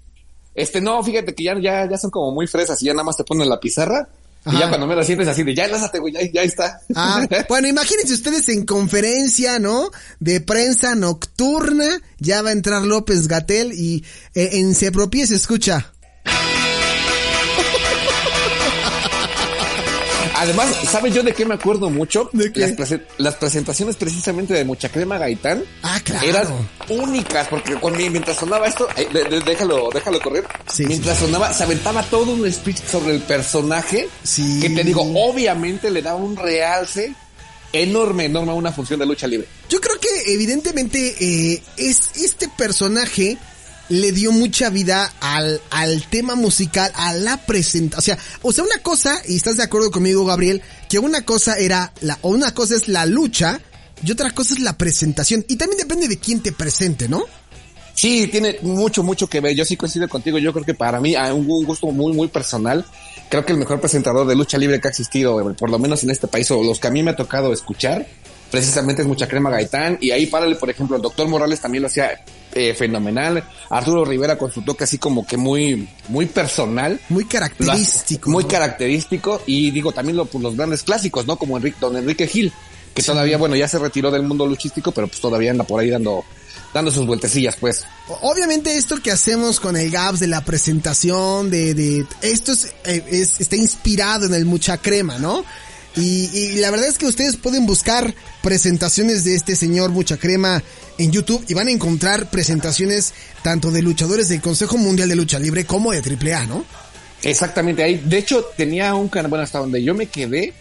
Este, 0.55 0.81
no, 0.81 1.03
fíjate 1.03 1.35
que 1.35 1.45
ya, 1.45 1.61
ya, 1.61 1.89
ya 1.89 1.99
son 1.99 2.11
como 2.11 2.33
muy 2.33 2.47
fresas 2.47 2.83
y 2.83 2.87
ya 2.87 2.93
nada 2.93 3.05
más 3.05 3.17
te 3.17 3.25
ponen 3.25 3.49
la 3.49 3.61
pizarra. 3.61 4.09
Y 4.47 4.59
ya 4.59 4.69
cuando 4.69 4.87
me 4.87 4.95
lo 4.95 5.03
sientes 5.03 5.27
así 5.27 5.43
de, 5.43 5.55
ya 5.55 5.67
lázate, 5.67 5.99
güey, 5.99 6.13
ya, 6.13 6.21
ya 6.33 6.43
está. 6.43 6.81
Ah, 6.95 7.27
bueno, 7.49 7.67
imagínense 7.69 8.15
ustedes 8.15 8.49
en 8.49 8.65
conferencia, 8.65 9.59
¿no? 9.59 9.91
De 10.21 10.41
prensa 10.41 10.95
nocturna, 10.95 12.01
ya 12.19 12.43
va 12.43 12.51
a 12.51 12.53
entrar 12.53 12.83
López 12.83 13.27
Gatel 13.27 13.73
y 13.73 14.05
eh, 14.35 14.51
en 14.53 14.75
Sepropie 14.75 15.27
se 15.27 15.35
escucha. 15.35 15.93
Además, 20.39 20.69
¿sabes 20.91 21.15
yo 21.15 21.23
de 21.23 21.33
qué 21.33 21.45
me 21.47 21.55
acuerdo 21.55 21.89
mucho? 21.91 22.29
¿De 22.33 22.53
qué? 22.53 22.61
Las, 22.61 22.71
prese- 22.73 23.03
las 23.19 23.35
presentaciones 23.37 23.97
precisamente 23.97 24.53
de 24.55 24.65
Mucha 24.65 24.89
Crema 24.91 25.19
Gaitán 25.19 25.65
Ah, 25.83 25.99
claro. 26.05 26.27
eran 26.27 26.47
únicas, 26.89 27.49
porque 27.49 27.75
cuando, 27.77 27.99
mientras 28.11 28.37
sonaba 28.37 28.67
esto, 28.67 28.87
eh, 28.97 29.09
déjalo, 29.47 29.89
déjalo 29.93 30.21
correr. 30.21 30.45
Sí, 30.73 30.85
mientras 30.87 31.19
sonaba, 31.19 31.53
se 31.53 31.63
aventaba 31.63 32.03
todo 32.03 32.33
un 32.33 32.51
speech 32.53 32.79
sobre 32.85 33.15
el 33.15 33.23
personaje, 33.23 34.09
Sí. 34.23 34.61
que 34.61 34.71
te 34.71 34.85
digo, 34.85 35.03
obviamente 35.17 35.91
le 35.91 36.03
da 36.03 36.15
un 36.15 36.37
realce 36.37 37.15
enorme, 37.73 38.27
enorme 38.27 38.53
a 38.53 38.55
una 38.55 38.73
función 38.73 39.01
de 39.01 39.07
lucha 39.07 39.27
libre. 39.27 39.47
Yo 39.69 39.81
creo 39.81 39.99
que 40.01 40.09
evidentemente 40.35 41.17
eh, 41.21 41.63
es 41.77 42.11
este 42.17 42.49
personaje 42.49 43.37
le 43.89 44.13
dio 44.13 44.33
mucha 44.33 44.71
vida 44.71 45.13
al, 45.21 45.61
al 45.71 46.03
tema 46.09 46.35
musical, 46.35 46.91
a 46.95 47.13
la 47.13 47.37
presentación. 47.39 48.19
O 48.43 48.53
sea, 48.53 48.65
una 48.65 48.79
cosa, 48.83 49.21
y 49.27 49.37
estás 49.37 49.57
de 49.57 49.63
acuerdo 49.63 49.91
conmigo, 49.91 50.25
Gabriel, 50.25 50.63
que 50.89 50.99
una 50.99 51.25
cosa 51.25 51.57
era 51.57 51.93
la, 52.01 52.19
o 52.23 52.31
una 52.31 52.53
cosa 52.55 52.75
es 52.75 52.89
la 52.89 53.07
lucha, 53.07 53.61
y 54.05 54.11
otra 54.11 54.31
cosa 54.31 54.55
es 54.55 54.61
la 54.61 54.77
presentación. 54.77 55.45
Y 55.49 55.57
también 55.57 55.79
depende 55.79 56.09
de 56.09 56.19
quién 56.19 56.41
te 56.41 56.53
presente, 56.53 57.09
¿no? 57.09 57.25
Sí, 57.95 58.29
tiene 58.31 58.59
mucho, 58.61 59.03
mucho 59.03 59.27
que 59.27 59.41
ver. 59.41 59.57
Yo 59.57 59.65
sí 59.65 59.77
coincido 59.77 60.07
contigo. 60.07 60.37
Yo 60.37 60.53
creo 60.53 60.67
que 60.67 60.75
para 60.75 61.01
mí, 61.01 61.15
a 61.15 61.33
un, 61.33 61.51
un 61.51 61.65
gusto 61.65 61.87
muy, 61.87 62.13
muy 62.13 62.29
personal, 62.29 62.85
creo 63.31 63.47
que 63.47 63.53
el 63.53 63.59
mejor 63.59 63.81
presentador 63.81 64.27
de 64.27 64.35
lucha 64.37 64.59
libre 64.59 64.81
que 64.81 64.89
ha 64.89 64.91
existido, 64.91 65.41
eh, 65.41 65.55
por 65.55 65.71
lo 65.71 65.79
menos 65.79 66.05
en 66.05 66.11
este 66.11 66.27
país, 66.29 66.51
o 66.51 66.63
los 66.63 66.79
que 66.79 66.89
a 66.89 66.91
mí 66.91 67.03
me 67.03 67.13
ha 67.13 67.17
tocado 67.17 67.55
escuchar, 67.55 68.07
precisamente 68.51 69.01
es 69.01 69.09
Mucha 69.09 69.27
Crema 69.27 69.49
Gaitán. 69.49 69.97
Y 70.03 70.11
ahí 70.11 70.27
párale, 70.27 70.57
por 70.57 70.69
ejemplo, 70.69 70.97
el 70.97 71.03
doctor 71.03 71.27
Morales 71.27 71.61
también 71.61 71.81
lo 71.81 71.89
hacía 71.89 72.23
eh, 72.57 72.75
fenomenal. 72.75 73.45
Arturo 73.71 74.05
Rivera 74.05 74.39
con 74.39 74.51
su 74.51 74.63
toque 74.63 74.85
así 74.85 74.99
como 74.99 75.27
que 75.27 75.37
muy, 75.37 75.89
muy 76.09 76.27
personal. 76.27 76.99
Muy 77.11 77.27
característico. 77.27 78.31
Muy 78.31 78.45
característico. 78.45 79.43
Y 79.47 79.71
digo 79.71 79.93
también 79.93 80.17
lo, 80.17 80.25
pues, 80.25 80.43
los 80.43 80.57
grandes 80.57 80.83
clásicos, 80.83 81.27
¿no? 81.27 81.37
Como 81.37 81.57
Enrique, 81.57 81.77
don 81.81 81.97
Enrique 81.97 82.27
Gil, 82.27 82.53
que 82.95 83.03
todavía, 83.03 83.37
bueno, 83.39 83.55
ya 83.57 83.69
se 83.69 83.79
retiró 83.79 84.11
del 84.11 84.23
mundo 84.23 84.47
luchístico, 84.47 84.91
pero 84.93 85.07
pues 85.07 85.21
todavía 85.21 85.51
anda 85.51 85.65
por 85.65 85.81
ahí 85.81 85.91
dando, 85.91 86.25
dando 86.73 86.91
sus 86.91 87.07
vueltecillas, 87.07 87.57
pues. 87.57 87.85
Obviamente 88.23 88.75
esto 88.77 88.97
que 89.03 89.11
hacemos 89.11 89.61
con 89.61 89.77
el 89.77 89.91
Gaps 89.91 90.21
de 90.21 90.27
la 90.29 90.43
presentación, 90.43 91.51
de, 91.51 91.75
de 91.75 92.07
esto 92.23 92.53
es, 92.53 92.73
eh, 92.85 93.05
es- 93.11 93.39
está 93.41 93.57
inspirado 93.57 94.25
en 94.27 94.33
el 94.35 94.47
mucha 94.47 94.79
crema, 94.79 95.19
¿no? 95.19 95.45
Y, 95.97 96.31
y 96.37 96.53
la 96.57 96.71
verdad 96.71 96.89
es 96.89 96.99
que 96.99 97.07
ustedes 97.07 97.37
pueden 97.37 97.67
buscar 97.67 98.15
presentaciones 98.43 99.25
de 99.25 99.35
este 99.35 99.57
señor 99.57 99.91
mucha 99.91 100.17
crema 100.19 100.63
en 100.99 101.11
YouTube 101.11 101.45
y 101.49 101.55
van 101.55 101.69
a 101.69 101.71
encontrar 101.71 102.31
presentaciones 102.31 103.15
tanto 103.43 103.71
de 103.71 103.83
luchadores 103.83 104.29
del 104.29 104.41
Consejo 104.41 104.77
Mundial 104.77 105.09
de 105.09 105.17
Lucha 105.17 105.39
Libre 105.39 105.65
como 105.65 105.93
de 105.93 105.99
AAA, 105.99 106.47
¿no? 106.47 106.65
Exactamente, 107.23 107.83
ahí. 107.83 108.03
De 108.05 108.19
hecho, 108.19 108.45
tenía 108.57 108.95
un 108.95 109.09
canal, 109.09 109.31
bueno, 109.31 109.45
hasta 109.45 109.59
donde 109.59 109.83
yo 109.83 109.95
me 109.95 110.07
quedé, 110.07 110.53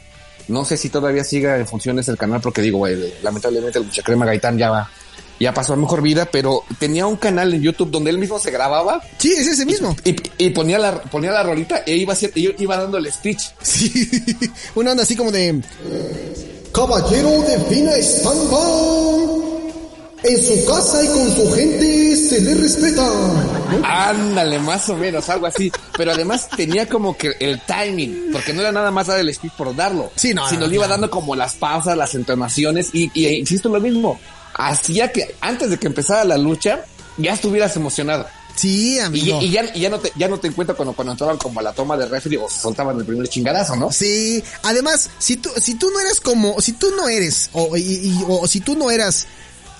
no 0.47 0.65
sé 0.65 0.77
si 0.77 0.89
todavía 0.89 1.23
siga 1.23 1.57
en 1.57 1.67
funciones 1.67 2.07
el 2.07 2.17
canal, 2.17 2.41
porque 2.41 2.61
digo, 2.61 2.85
lamentablemente 3.21 3.79
el 3.79 3.85
Mucha 3.85 4.01
Crema 4.01 4.25
Gaitán 4.25 4.57
ya 4.57 4.69
va, 4.69 4.89
ya 5.39 5.53
pasó 5.53 5.73
a 5.73 5.75
mejor 5.75 6.01
vida, 6.01 6.25
pero 6.31 6.63
tenía 6.79 7.05
un 7.07 7.15
canal 7.17 7.53
en 7.53 7.61
YouTube 7.61 7.91
donde 7.91 8.09
él 8.09 8.17
mismo 8.17 8.39
se 8.39 8.51
grababa 8.51 9.01
Sí, 9.17 9.33
es 9.33 9.47
ese 9.47 9.65
mismo. 9.65 9.95
y, 10.05 10.15
y 10.37 10.49
ponía 10.51 10.79
la, 10.79 11.01
ponía 11.01 11.31
la 11.31 11.43
rolita 11.43 11.83
e 11.85 11.95
iba, 11.95 12.15
iba 12.35 12.77
dando 12.77 12.97
el 12.97 13.11
speech. 13.11 13.41
Sí, 13.61 14.09
una 14.75 14.91
onda 14.91 15.03
así 15.03 15.15
como 15.15 15.31
de... 15.31 15.61
Caballero 16.73 17.29
de 17.43 17.57
Fina 17.69 17.93
Estampa, 17.95 18.57
En 20.23 20.43
su 20.43 20.65
casa 20.65 21.03
y 21.03 21.07
con 21.07 21.35
su 21.35 21.51
gente 21.53 22.15
se 22.17 22.41
le 22.41 22.55
respeta. 22.55 23.09
Ándale, 23.83 24.59
más 24.59 24.89
o 24.89 24.95
menos, 24.95 25.29
algo 25.29 25.45
así. 25.45 25.71
Pero 25.97 26.11
además 26.11 26.49
tenía 26.49 26.87
como 26.87 27.15
que 27.15 27.33
el 27.39 27.61
timing, 27.61 28.29
porque 28.33 28.51
no 28.53 28.61
era 28.61 28.71
nada 28.71 28.91
más 28.91 29.07
dar 29.07 29.19
el 29.19 29.33
speech 29.33 29.53
por 29.53 29.75
darlo. 29.75 30.11
Sí, 30.15 30.33
no, 30.33 30.49
Sino 30.49 30.61
no, 30.61 30.67
le 30.67 30.75
iba 30.75 30.85
no. 30.85 30.91
dando 30.91 31.09
como 31.09 31.35
las 31.35 31.55
pausas, 31.55 31.95
las 31.95 32.13
entonaciones 32.15 32.89
y, 32.93 33.09
y 33.13 33.27
insisto 33.27 33.69
lo 33.69 33.79
mismo. 33.79 34.19
Hacía 34.57 35.11
que 35.11 35.35
antes 35.41 35.69
de 35.69 35.77
que 35.77 35.87
empezara 35.87 36.23
la 36.23 36.37
lucha, 36.37 36.85
ya 37.17 37.33
estuvieras 37.33 37.75
emocionado. 37.75 38.25
Sí, 38.55 38.97
amigo. 38.99 39.41
y 39.41 39.51
ya, 39.51 39.65
y 39.75 39.81
ya 39.81 39.89
no 39.89 39.99
te, 39.99 40.13
ya 40.15 40.29
no 40.29 40.39
te 40.39 40.47
encuentras 40.47 40.77
cuando, 40.77 40.93
cuando 40.93 41.11
entraban 41.11 41.37
como 41.37 41.59
a 41.59 41.63
la 41.63 41.73
toma 41.73 41.97
de 41.97 42.05
referee 42.07 42.37
o 42.37 42.49
se 42.49 42.61
soltaban 42.61 42.97
el 42.97 43.03
primer 43.05 43.27
chingadazo, 43.27 43.75
¿no? 43.75 43.91
Sí, 43.91 44.41
además, 44.63 45.09
si 45.19 45.35
tú, 45.35 45.49
si 45.61 45.75
tú 45.75 45.91
no 45.91 45.99
eras 45.99 46.21
como, 46.21 46.61
si 46.61 46.71
tú 46.71 46.89
no 46.95 47.09
eres, 47.09 47.49
o, 47.51 47.75
y- 47.75 47.81
y- 47.81 48.23
o 48.29 48.47
si 48.47 48.61
tú 48.61 48.75
no 48.77 48.89
eras 48.91 49.27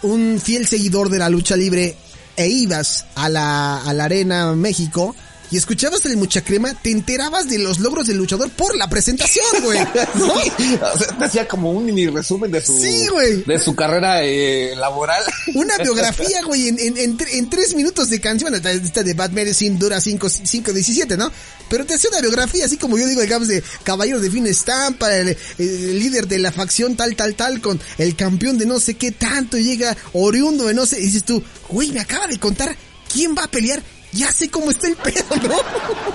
un 0.01 0.41
fiel 0.43 0.67
seguidor 0.67 1.07
de 1.09 1.19
la 1.19 1.29
lucha 1.29 1.55
libre 1.55 1.95
e 2.35 2.47
ibas 2.49 3.05
a 3.15 3.29
la, 3.29 3.81
a 3.81 3.93
la 3.93 4.03
Arena 4.03 4.51
México 4.55 5.15
y 5.55 5.57
escuchabas 5.57 6.05
el 6.05 6.17
mucha 6.17 6.43
crema, 6.43 6.73
te 6.73 6.91
enterabas 6.91 7.47
de 7.47 7.57
los 7.59 7.79
logros 7.79 8.07
del 8.07 8.17
luchador 8.17 8.49
por 8.51 8.75
la 8.75 8.89
presentación, 8.89 9.45
güey. 9.63 9.79
¿No? 10.15 10.33
Sí, 10.41 10.51
o 10.81 10.97
sea, 10.97 11.17
te 11.17 11.23
hacía 11.25 11.47
como 11.47 11.71
un 11.71 11.85
mini 11.85 12.07
resumen 12.07 12.51
de 12.51 12.61
su, 12.61 12.77
Sí, 12.77 13.07
güey. 13.07 13.43
de 13.43 13.57
su 13.59 13.73
carrera 13.75 14.21
eh, 14.23 14.73
laboral. 14.75 15.23
Una 15.55 15.77
biografía, 15.77 16.41
güey, 16.43 16.67
en, 16.67 16.77
en, 16.79 16.97
en, 16.97 17.17
tre- 17.17 17.29
en 17.33 17.49
tres 17.49 17.73
minutos 17.75 18.09
de 18.09 18.19
canción. 18.19 18.53
Esta, 18.53 18.71
esta 18.71 19.01
de 19.03 19.13
Bad 19.13 19.31
Medicine 19.31 19.77
dura 19.79 20.01
5, 20.01 20.27
5, 20.29 20.73
17, 20.73 21.15
¿no? 21.15 21.31
Pero 21.69 21.85
te 21.85 21.93
hacía 21.95 22.09
una 22.11 22.21
biografía, 22.21 22.65
así 22.65 22.77
como 22.77 22.97
yo 22.97 23.07
digo, 23.07 23.21
digamos, 23.21 23.47
de 23.47 23.63
Caballero 23.83 24.19
de 24.19 24.29
Fin 24.29 24.45
Estampa, 24.47 25.15
el, 25.15 25.37
el 25.57 25.99
líder 25.99 26.27
de 26.27 26.39
la 26.39 26.51
facción 26.51 26.95
tal, 26.95 27.15
tal, 27.15 27.33
tal, 27.35 27.61
con 27.61 27.79
el 27.97 28.15
campeón 28.15 28.57
de 28.57 28.65
no 28.65 28.79
sé 28.79 28.95
qué 28.95 29.11
tanto, 29.11 29.57
llega 29.57 29.95
oriundo 30.13 30.65
de 30.65 30.73
no 30.73 30.85
sé, 30.85 30.99
y 30.99 31.05
dices 31.05 31.23
tú, 31.23 31.41
güey, 31.69 31.91
me 31.91 32.01
acaba 32.01 32.27
de 32.27 32.37
contar 32.39 32.75
quién 33.11 33.33
va 33.35 33.45
a 33.45 33.47
pelear. 33.51 33.81
Ya 34.15 34.31
sé 34.31 34.49
cómo 34.49 34.71
está 34.71 34.87
el 34.87 34.95
pedo, 34.95 35.23
¿no? 35.47 35.55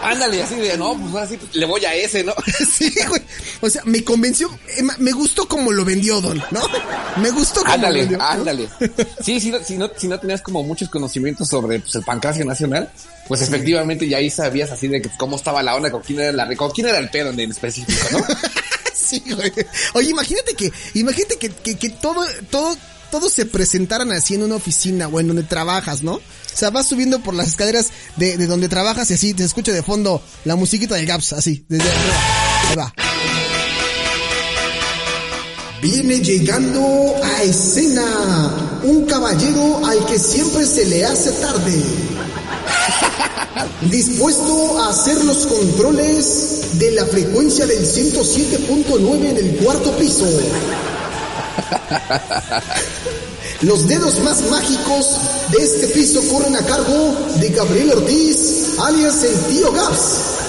Ándale, 0.03 0.43
así 0.43 0.57
de, 0.57 0.77
no, 0.79 0.97
pues 0.97 1.25
así 1.25 1.39
le 1.53 1.67
voy 1.67 1.85
a 1.85 1.95
ese, 1.95 2.25
¿no? 2.25 2.33
Sí, 2.79 2.93
güey. 3.09 3.23
O 3.61 3.69
sea, 3.69 3.83
me 3.85 4.03
convenció, 4.03 4.51
eh, 4.77 4.83
me 4.99 5.13
gustó 5.13 5.47
como 5.47 5.71
lo 5.71 5.85
vendió 5.85 6.21
Don, 6.21 6.43
¿no? 6.51 6.61
Me 7.19 7.31
gustó 7.31 7.61
como 7.61 7.69
lo 7.69 7.75
Ándale, 7.75 8.01
vendió. 8.01 8.19
¿no? 8.19 8.25
ándale. 8.25 8.69
Sí, 9.23 9.39
si 9.39 9.51
no, 9.51 9.63
si 9.63 9.77
no, 9.77 9.91
si 9.97 10.09
no 10.09 10.19
tenías 10.19 10.41
como 10.41 10.63
muchos 10.63 10.89
conocimientos 10.89 11.49
sobre 11.49 11.81
pues, 11.81 11.95
el 11.95 12.03
pancracio 12.03 12.45
nacional, 12.45 12.91
pues 13.29 13.43
efectivamente 13.43 14.09
ya 14.09 14.17
ahí 14.17 14.31
sabías 14.31 14.71
así 14.71 14.89
de 14.89 15.03
que 15.03 15.11
cómo 15.19 15.37
estaba 15.37 15.63
la 15.63 15.75
onda, 15.77 15.91
con 15.91 16.01
quién 16.03 16.21
era 16.21 16.33
la, 16.33 16.57
con 16.57 16.71
quién 16.71 16.87
era 16.89 16.99
el 16.99 17.11
pedo 17.11 17.31
en 17.31 17.41
específico, 17.51 18.07
¿no? 18.13 18.25
Sí, 18.95 19.23
güey. 19.27 19.53
Oye, 19.95 20.11
imagínate 20.11 20.55
que, 20.55 20.71
imagínate 20.95 21.37
que, 21.37 21.49
que, 21.49 21.77
que 21.77 21.89
todo, 21.91 22.25
todo, 22.51 22.77
todos 23.11 23.33
se 23.33 23.47
presentaran 23.47 24.13
así 24.13 24.35
en 24.35 24.43
una 24.43 24.57
oficina 24.57 25.09
o 25.09 25.21
en 25.21 25.29
donde 25.29 25.43
trabajas, 25.43 26.03
¿no? 26.03 26.15
O 26.15 26.23
sea, 26.55 26.71
vas 26.71 26.87
subiendo 26.87 27.21
por 27.21 27.35
las 27.35 27.49
escaleras 27.49 27.89
de, 28.17 28.37
de 28.37 28.47
donde 28.47 28.69
trabajas 28.69 29.11
y 29.11 29.15
así 29.15 29.35
te 29.35 29.45
escucha 29.45 29.73
de 29.73 29.83
fondo 29.83 30.23
la 30.45 30.57
musiquita 30.57 30.95
del 30.95 31.07
Gaps, 31.07 31.33
así, 31.33 31.65
desde 31.69 31.89
arriba. 31.89 32.15
Ahí 32.69 32.77
va. 32.77 32.95
Viene 35.83 36.21
llegando 36.21 37.15
a 37.25 37.43
escena 37.43 38.81
un 38.83 39.07
caballero 39.07 39.81
al 39.87 40.05
que 40.05 40.19
siempre 40.19 40.67
se 40.67 40.85
le 40.85 41.07
hace 41.07 41.31
tarde. 41.33 41.83
Dispuesto 43.91 44.79
a 44.79 44.91
hacer 44.91 45.25
los 45.25 45.47
controles 45.47 46.79
de 46.79 46.91
la 46.91 47.07
frecuencia 47.07 47.67
del 47.67 47.83
107.9 47.87 49.31
en 49.31 49.37
el 49.39 49.57
cuarto 49.57 49.97
piso. 49.97 50.27
Los 53.63 53.87
dedos 53.89 54.19
más 54.21 54.41
mágicos 54.51 55.19
de 55.51 55.59
este 55.63 55.87
piso 55.89 56.23
corren 56.29 56.57
a 56.57 56.65
cargo 56.65 57.15
de 57.37 57.49
Gabriel 57.51 57.91
Ortiz, 57.93 58.79
alias 58.79 59.23
el 59.23 59.39
tío 59.55 59.73
Gaps. 59.73 60.41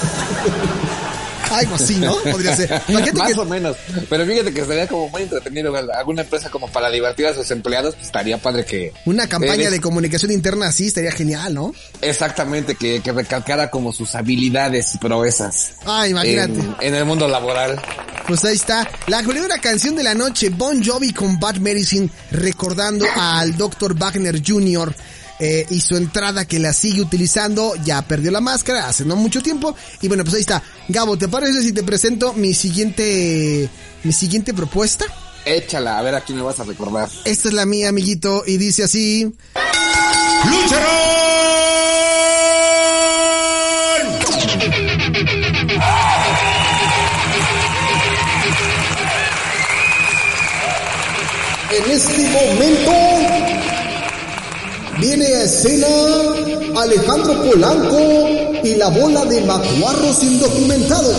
Algo 1.51 1.75
así, 1.75 1.95
¿no? 1.95 2.15
Podría 2.31 2.55
ser. 2.55 2.69
Más 2.87 3.11
que, 3.11 3.33
o 3.37 3.45
menos. 3.45 3.75
Pero 4.09 4.25
fíjate 4.25 4.53
que 4.53 4.61
estaría 4.61 4.87
como 4.87 5.09
muy 5.09 5.23
entretenido. 5.23 5.75
Alguna 5.75 6.21
empresa 6.21 6.49
como 6.49 6.69
para 6.69 6.89
divertir 6.89 7.25
a 7.27 7.33
sus 7.33 7.51
empleados, 7.51 7.95
pues 7.95 8.05
estaría 8.05 8.37
padre 8.37 8.63
que... 8.63 8.93
una 9.05 9.27
campaña 9.27 9.67
Eh, 9.67 9.69
de 9.69 9.81
comunicación 9.81 10.31
interna 10.31 10.67
así 10.67 10.87
estaría 10.87 11.11
genial, 11.11 11.53
¿no? 11.53 11.75
Exactamente, 12.01 12.75
que, 12.75 13.01
que 13.01 13.11
recalcara 13.11 13.69
como 13.69 13.91
sus 13.91 14.15
habilidades 14.15 14.95
y 14.95 14.97
proezas. 14.99 15.73
Ah, 15.85 16.07
imagínate. 16.07 16.53
En, 16.57 16.75
en 16.79 16.95
el 16.95 17.03
mundo 17.03 17.27
laboral. 17.27 17.81
Pues 18.31 18.45
ahí 18.45 18.55
está. 18.55 18.89
La 19.07 19.23
primera 19.23 19.59
canción 19.59 19.93
de 19.93 20.03
la 20.03 20.15
noche, 20.15 20.47
Bon 20.47 20.81
Jovi 20.81 21.11
con 21.11 21.37
Bad 21.37 21.57
Medicine, 21.57 22.09
recordando 22.31 23.05
al 23.13 23.57
Dr. 23.57 23.93
Wagner 23.93 24.41
Jr. 24.41 24.95
eh, 25.37 25.65
y 25.69 25.81
su 25.81 25.97
entrada 25.97 26.45
que 26.45 26.57
la 26.57 26.71
sigue 26.71 27.01
utilizando. 27.01 27.73
Ya 27.83 28.01
perdió 28.03 28.31
la 28.31 28.39
máscara 28.39 28.87
hace 28.87 29.03
no 29.03 29.17
mucho 29.17 29.41
tiempo. 29.41 29.75
Y 30.01 30.07
bueno, 30.07 30.23
pues 30.23 30.35
ahí 30.35 30.39
está. 30.39 30.63
Gabo, 30.87 31.17
¿te 31.17 31.27
parece 31.27 31.61
si 31.61 31.73
te 31.73 31.83
presento 31.83 32.31
mi 32.31 32.53
siguiente, 32.53 33.69
mi 34.05 34.13
siguiente 34.13 34.53
propuesta? 34.53 35.03
Échala, 35.43 35.99
a 35.99 36.01
ver 36.01 36.15
a 36.15 36.21
quién 36.21 36.37
me 36.37 36.45
vas 36.45 36.57
a 36.61 36.63
recordar. 36.63 37.09
Esta 37.25 37.49
es 37.49 37.53
la 37.53 37.65
mía, 37.65 37.89
amiguito, 37.89 38.43
y 38.47 38.55
dice 38.55 38.85
así. 38.85 39.35
En 51.91 51.97
este 51.97 52.23
momento 52.23 52.91
viene 55.01 55.25
a 55.25 55.43
escena 55.43 55.87
Alejandro 56.81 57.43
Polanco 57.43 58.29
y 58.63 58.75
la 58.75 58.87
bola 58.87 59.25
de 59.25 59.41
macuarros 59.41 60.23
indocumentados. 60.23 61.17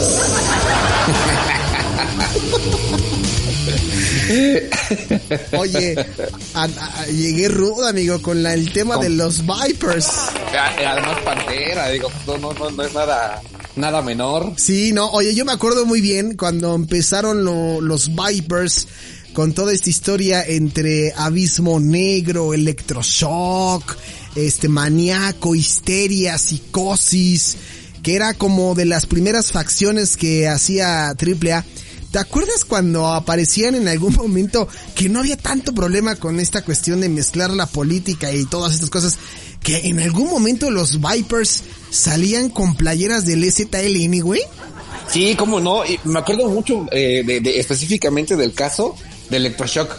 Oye, 5.58 5.94
a- 6.54 6.64
a- 6.64 7.06
llegué 7.06 7.48
rudo, 7.48 7.86
amigo, 7.86 8.20
con 8.22 8.42
la- 8.42 8.54
el 8.54 8.72
tema 8.72 8.96
de 8.96 9.10
los 9.10 9.42
Vipers. 9.44 10.06
Eh, 10.78 10.86
Además, 10.86 11.18
Pantera, 11.24 11.88
digo, 11.90 12.10
no, 12.26 12.38
no, 12.38 12.52
no, 12.54 12.70
no 12.70 12.82
es 12.82 12.94
nada, 12.94 13.40
nada 13.76 14.02
menor. 14.02 14.52
Sí, 14.56 14.92
no, 14.92 15.10
oye, 15.10 15.34
yo 15.34 15.44
me 15.44 15.52
acuerdo 15.52 15.84
muy 15.86 16.00
bien 16.00 16.36
cuando 16.36 16.74
empezaron 16.74 17.44
lo- 17.44 17.80
los 17.80 18.10
Vipers 18.14 18.86
con 19.32 19.54
toda 19.54 19.72
esta 19.72 19.90
historia 19.90 20.44
entre 20.44 21.12
Abismo 21.16 21.80
Negro, 21.80 22.52
Electroshock, 22.52 23.96
este 24.36 24.68
maníaco, 24.68 25.54
histeria, 25.54 26.38
psicosis, 26.38 27.56
que 28.02 28.14
era 28.14 28.34
como 28.34 28.74
de 28.74 28.84
las 28.84 29.06
primeras 29.06 29.52
facciones 29.52 30.16
que 30.16 30.48
hacía 30.48 31.08
AAA. 31.08 31.64
¿Te 32.10 32.18
acuerdas 32.18 32.66
cuando 32.66 33.06
aparecían 33.06 33.74
en 33.74 33.88
algún 33.88 34.14
momento 34.16 34.68
que 34.94 35.08
no 35.08 35.20
había 35.20 35.36
tanto 35.36 35.72
problema 35.72 36.16
con 36.16 36.38
esta 36.38 36.62
cuestión 36.62 37.00
de 37.00 37.08
mezclar 37.08 37.50
la 37.50 37.66
política 37.66 38.32
y 38.32 38.44
todas 38.44 38.74
estas 38.74 38.90
cosas? 38.90 39.18
Que 39.62 39.86
en 39.88 40.00
algún 40.00 40.28
momento 40.28 40.70
los 40.70 41.00
Vipers 41.00 41.62
salían 41.90 42.50
con 42.50 42.74
playeras 42.74 43.24
del 43.24 43.44
EZLN, 43.44 44.20
güey. 44.20 44.42
Sí, 45.10 45.34
cómo 45.38 45.60
no, 45.60 45.84
y 45.84 45.98
me 46.04 46.18
acuerdo 46.18 46.48
mucho 46.48 46.86
eh, 46.90 47.40
específicamente 47.56 48.36
del 48.36 48.52
caso 48.54 48.96
de 49.32 49.38
Electroshock, 49.38 49.90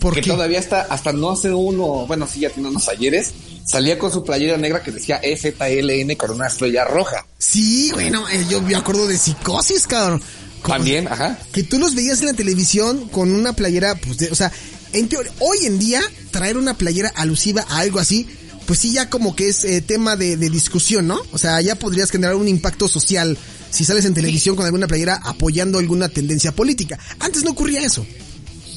Porque 0.00 0.20
que 0.20 0.30
todavía 0.30 0.58
hasta, 0.58 0.82
hasta 0.82 1.12
no 1.12 1.30
hace 1.30 1.52
uno, 1.52 2.06
bueno, 2.06 2.28
sí, 2.30 2.40
ya 2.40 2.50
tiene 2.50 2.68
unos 2.68 2.88
ayeres, 2.88 3.32
salía 3.64 3.98
con 3.98 4.12
su 4.12 4.22
playera 4.22 4.58
negra 4.58 4.82
que 4.82 4.90
decía 4.92 5.16
EZLN 5.22 6.14
con 6.16 6.30
una 6.32 6.46
estrella 6.48 6.84
roja. 6.84 7.24
Sí, 7.38 7.90
bueno, 7.94 8.28
eh, 8.28 8.44
yo 8.50 8.60
me 8.60 8.74
acuerdo 8.76 9.06
de 9.06 9.16
psicosis, 9.16 9.86
cabrón. 9.86 10.20
Como- 10.62 10.74
También, 10.76 11.08
ajá. 11.08 11.38
Que 11.52 11.62
tú 11.62 11.78
los 11.78 11.94
veías 11.94 12.20
en 12.20 12.26
la 12.26 12.34
televisión 12.34 13.08
con 13.08 13.32
una 13.32 13.54
playera, 13.54 13.94
pues, 13.94 14.18
de, 14.18 14.30
o 14.30 14.34
sea, 14.34 14.52
en 14.92 15.08
teoría, 15.08 15.32
hoy 15.40 15.58
en 15.64 15.78
día, 15.78 16.02
traer 16.30 16.56
una 16.58 16.74
playera 16.76 17.10
alusiva 17.16 17.64
a 17.68 17.78
algo 17.78 17.98
así, 17.98 18.26
pues 18.66 18.80
sí 18.80 18.92
ya 18.92 19.08
como 19.08 19.36
que 19.36 19.48
es 19.48 19.64
eh, 19.64 19.80
tema 19.80 20.16
de, 20.16 20.36
de 20.36 20.50
discusión, 20.50 21.06
¿no? 21.06 21.20
O 21.32 21.38
sea, 21.38 21.60
ya 21.60 21.76
podrías 21.76 22.10
generar 22.10 22.34
un 22.34 22.48
impacto 22.48 22.88
social 22.88 23.38
si 23.76 23.84
sales 23.84 24.04
en 24.06 24.14
televisión 24.14 24.56
con 24.56 24.64
alguna 24.66 24.86
playera 24.86 25.20
apoyando 25.24 25.78
alguna 25.78 26.08
tendencia 26.08 26.52
política. 26.52 26.98
Antes 27.18 27.44
no 27.44 27.50
ocurría 27.50 27.80
eso. 27.82 28.04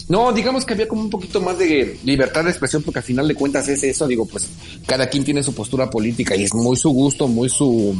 No, 0.09 0.31
digamos 0.33 0.65
que 0.65 0.73
había 0.73 0.87
como 0.87 1.03
un 1.03 1.09
poquito 1.11 1.39
más 1.39 1.59
de 1.59 1.99
libertad 2.03 2.43
de 2.43 2.49
expresión 2.49 2.81
porque 2.81 2.97
al 2.97 3.05
final 3.05 3.27
de 3.27 3.35
cuentas 3.35 3.67
es 3.67 3.83
eso, 3.83 4.07
digo, 4.07 4.25
pues 4.25 4.47
cada 4.87 5.07
quien 5.07 5.23
tiene 5.23 5.43
su 5.43 5.53
postura 5.53 5.87
política 5.91 6.35
y 6.35 6.45
es 6.45 6.53
muy 6.55 6.75
su 6.77 6.89
gusto, 6.89 7.27
muy 7.27 7.47
su 7.47 7.95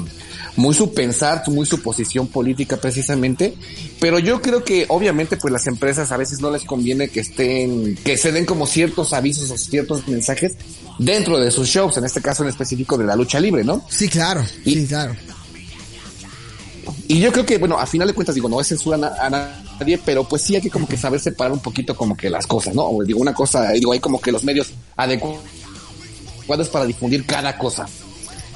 muy 0.56 0.74
su 0.74 0.92
pensar, 0.92 1.44
muy 1.50 1.68
su 1.68 1.80
posición 1.84 2.26
política 2.26 2.78
precisamente, 2.78 3.54
pero 4.00 4.18
yo 4.18 4.42
creo 4.42 4.64
que 4.64 4.88
obviamente 4.90 5.38
pues 5.38 5.54
las 5.54 5.68
empresas 5.68 6.12
a 6.12 6.18
veces 6.18 6.42
no 6.42 6.50
les 6.50 6.64
conviene 6.64 7.10
que 7.10 7.20
estén 7.20 7.96
que 8.04 8.18
se 8.18 8.32
den 8.32 8.46
como 8.48 8.66
ciertos 8.66 9.14
avisos 9.14 9.52
o 9.52 9.58
ciertos 9.60 10.08
mensajes 10.08 10.54
dentro 10.98 11.40
de 11.40 11.52
sus 11.52 11.68
shows, 11.70 11.96
en 11.98 12.06
este 12.06 12.24
caso 12.24 12.42
en 12.42 12.50
específico 12.50 12.98
de 12.98 13.06
la 13.06 13.16
lucha 13.16 13.40
libre, 13.40 13.64
¿no? 13.64 13.86
Sí, 13.88 14.08
claro. 14.10 14.44
Y- 14.66 14.74
Sí, 14.74 14.88
claro. 14.88 15.16
Y 17.12 17.20
yo 17.20 17.32
creo 17.32 17.44
que, 17.44 17.58
bueno, 17.58 17.80
a 17.80 17.88
final 17.88 18.08
de 18.08 18.14
cuentas, 18.14 18.36
digo, 18.36 18.48
no 18.48 18.62
es 18.62 18.68
censura 18.68 18.96
a, 18.96 19.00
na- 19.00 19.16
a 19.20 19.30
nadie, 19.80 19.98
pero 19.98 20.24
pues 20.30 20.44
sí 20.44 20.56
hay 20.56 20.62
que 20.62 20.70
como 20.70 20.88
que 20.88 20.96
saber 20.96 21.20
separar 21.20 21.52
un 21.52 21.60
poquito 21.60 21.96
como 21.96 22.16
que 22.16 22.30
las 22.30 22.46
cosas, 22.46 22.76
¿no? 22.76 22.84
O 22.84 23.04
digo, 23.04 23.20
una 23.20 23.34
cosa, 23.34 23.72
digo, 23.72 23.92
hay 23.92 24.00
como 24.00 24.22
que 24.22 24.32
los 24.32 24.44
medios 24.44 24.68
adecuados 24.96 26.70
para 26.72 26.86
difundir 26.86 27.26
cada 27.26 27.58
cosa. 27.58 27.88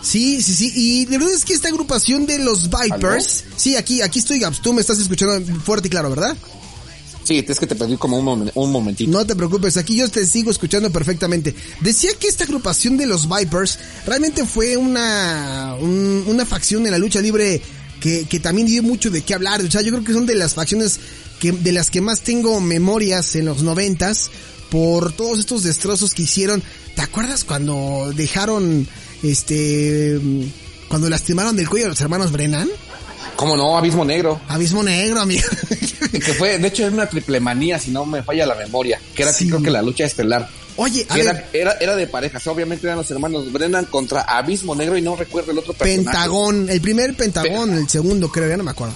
Sí, 0.04 0.42
sí, 0.42 0.54
sí. 0.54 0.72
Y 0.76 1.06
la 1.08 1.18
verdad 1.18 1.34
es 1.34 1.46
que 1.46 1.54
esta 1.54 1.70
agrupación 1.70 2.26
de 2.28 2.38
los 2.40 2.70
Vipers. 2.70 3.44
Sí, 3.56 3.76
aquí, 3.76 4.02
aquí 4.02 4.20
estoy, 4.20 4.38
Gaps. 4.40 4.62
Tú 4.62 4.72
me 4.72 4.82
estás 4.82 5.00
escuchando 5.00 5.42
fuerte 5.64 5.88
y 5.88 5.92
claro, 5.92 6.10
¿verdad? 6.10 6.36
Sí, 7.24 7.44
es 7.48 7.58
que 7.60 7.66
te 7.68 7.76
perdí 7.76 7.96
como 7.98 8.20
un, 8.20 8.52
un 8.54 8.72
momentito. 8.72 9.10
No 9.10 9.26
te 9.26 9.36
preocupes, 9.36 9.78
aquí 9.78 9.96
yo 9.96 10.10
te 10.10 10.26
sigo 10.28 10.52
escuchando 10.52 10.92
perfectamente. 10.92 11.56
Decía 11.80 12.12
que 12.20 12.28
esta 12.28 12.44
agrupación 12.44 12.98
de 12.98 13.06
los 13.06 13.30
Vipers 13.30 13.80
realmente 14.06 14.46
fue 14.46 14.76
una, 14.76 15.76
una 15.80 16.46
facción 16.46 16.86
en 16.86 16.92
la 16.92 16.98
lucha 16.98 17.22
libre 17.22 17.62
que, 18.04 18.26
que 18.26 18.42
también 18.42 18.68
dio 18.68 18.84
mucho 18.84 19.10
de 19.10 19.22
qué 19.22 19.34
hablar. 19.34 19.62
O 19.62 19.72
sea, 19.72 19.82
yo 19.82 19.92
creo 19.92 20.04
que 20.04 20.12
son 20.12 20.26
de 20.26 20.36
las 20.36 20.56
facciones 20.56 21.00
que, 21.40 21.54
de 21.54 21.72
las 21.72 21.90
que 21.90 22.02
más 22.02 22.20
tengo 22.20 22.60
memorias 22.60 23.38
en 23.38 23.46
los 23.46 23.64
noventas 23.64 24.30
por 24.70 25.14
todos 25.14 25.40
estos 25.40 25.64
destrozos 25.64 26.14
que 26.14 26.24
hicieron. 26.24 26.62
¿Te 26.98 27.02
acuerdas 27.02 27.46
cuando 27.46 28.12
dejaron, 28.14 28.86
este, 29.24 30.20
cuando 30.90 31.10
lastimaron 31.10 31.56
del 31.56 31.70
cuello 31.70 31.86
a 31.86 31.90
los 31.90 32.02
hermanos 32.02 32.34
Brennan? 32.34 32.68
¿Cómo 33.38 33.56
no? 33.56 33.78
Abismo 33.78 34.04
Negro. 34.04 34.42
Abismo 34.50 34.84
Negro, 34.84 35.22
amigo. 35.22 35.48
que 36.12 36.34
fue, 36.34 36.60
de 36.60 36.68
hecho, 36.68 36.86
es 36.86 36.92
una 36.92 37.08
triple 37.08 37.40
manía, 37.40 37.80
si 37.80 37.92
no 37.92 38.06
me 38.06 38.22
falla 38.22 38.46
la 38.46 38.56
memoria, 38.56 39.00
que 39.16 39.24
era 39.24 39.32
sí. 39.32 39.48
creo 39.48 39.64
que 39.64 39.72
la 39.72 39.82
lucha 39.82 40.04
estelar. 40.04 40.50
Oye, 40.76 41.06
a 41.10 41.18
era, 41.18 41.34
ver. 41.34 41.46
Era, 41.54 41.72
era 41.80 41.96
de 41.96 42.08
parejas, 42.08 42.46
obviamente 42.48 42.88
eran 42.88 42.98
los 42.98 43.10
hermanos 43.12 43.52
Brennan 43.52 43.86
contra 43.86 44.22
Abismo 44.22 44.76
Negro 44.76 44.98
y 44.98 45.02
no 45.02 45.16
recuerdo 45.16 45.52
el 45.52 45.60
otro 45.60 45.74
personaje. 45.74 46.04
Pentagón, 46.04 46.70
el 46.70 46.82
primer 46.82 47.16
Pentagón, 47.16 47.72
Pe 47.72 47.78
el 47.78 47.90
segundo 47.90 48.32
creo, 48.32 48.50
ya 48.50 48.58
no 48.58 48.64
me 48.64 48.72
acuerdo. 48.72 48.96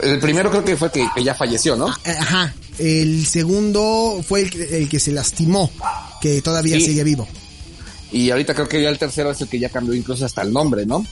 El 0.00 0.18
primero 0.20 0.50
creo 0.50 0.64
que 0.64 0.76
fue 0.76 0.92
que, 0.92 1.08
que 1.14 1.24
ya 1.24 1.34
falleció, 1.34 1.74
¿no? 1.74 1.88
Ajá. 1.88 2.54
El 2.78 3.26
segundo 3.26 4.22
fue 4.26 4.42
el, 4.42 4.60
el 4.60 4.88
que 4.90 5.00
se 5.00 5.10
lastimó, 5.10 5.70
que 6.20 6.42
todavía 6.42 6.76
sí. 6.76 6.86
sigue 6.86 7.02
vivo. 7.02 7.26
Y 8.12 8.30
ahorita 8.30 8.54
creo 8.54 8.68
que 8.68 8.82
ya 8.82 8.90
el 8.90 8.98
tercero 8.98 9.30
es 9.30 9.40
el 9.40 9.48
que 9.48 9.58
ya 9.58 9.70
cambió 9.70 9.94
incluso 9.94 10.26
hasta 10.26 10.42
el 10.42 10.52
nombre, 10.52 10.84
¿no? 10.84 11.04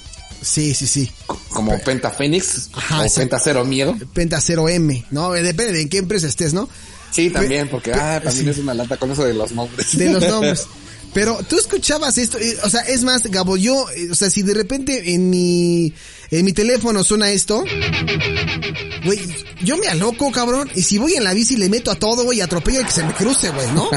Sí, 0.43 0.75
sí, 0.75 0.87
sí. 0.87 1.11
Como 1.49 1.79
Penta 1.81 2.11
Fénix 2.11 2.69
Ajá, 2.75 3.03
o 3.03 3.15
Penta 3.15 3.39
Cero 3.43 3.65
Miedo. 3.65 3.97
Penta 4.13 4.41
Cero 4.41 4.69
M, 4.69 5.05
¿no? 5.11 5.33
Depende 5.33 5.73
de 5.73 5.83
en 5.83 5.89
qué 5.89 5.99
empresa 5.99 6.27
estés, 6.27 6.53
¿no? 6.53 6.69
Sí, 7.15 7.31
también, 7.31 7.69
porque 7.69 7.93
ah, 7.93 8.21
también 8.21 8.47
sí. 8.47 8.51
es 8.51 8.59
una 8.59 8.75
lata 8.75 8.97
con 8.97 9.09
eso 9.13 9.25
de 9.25 9.35
los 9.35 9.53
nombres. 9.53 9.97
De 9.97 10.13
los 10.13 10.29
nombres. 10.29 10.67
Pero 11.15 11.39
tú 11.49 11.57
escuchabas 11.57 12.19
esto, 12.19 12.39
o 12.65 12.69
sea, 12.69 12.81
es 12.83 13.05
más, 13.05 13.23
Gabo, 13.23 13.57
yo, 13.57 13.87
o 14.11 14.15
sea, 14.15 14.29
si 14.29 14.43
de 14.43 14.53
repente 14.53 15.15
en 15.15 15.31
mi, 15.31 15.93
en 16.33 16.45
mi 16.45 16.53
teléfono 16.53 17.05
suena 17.05 17.31
esto, 17.31 17.65
güey, 19.05 19.21
yo 19.63 19.77
me 19.77 19.87
aloco, 19.87 20.33
cabrón, 20.33 20.69
y 20.75 20.83
si 20.83 20.99
voy 20.99 21.15
en 21.15 21.23
la 21.23 21.33
bici 21.33 21.57
le 21.57 21.69
meto 21.69 21.93
a 21.93 21.95
todo, 21.95 22.25
güey, 22.25 22.39
y 22.39 22.41
atropello 22.41 22.81
el 22.81 22.87
que 22.87 22.93
se 22.93 23.05
me 23.05 23.15
cruce, 23.15 23.49
güey, 23.51 23.71
¿no? 23.73 23.89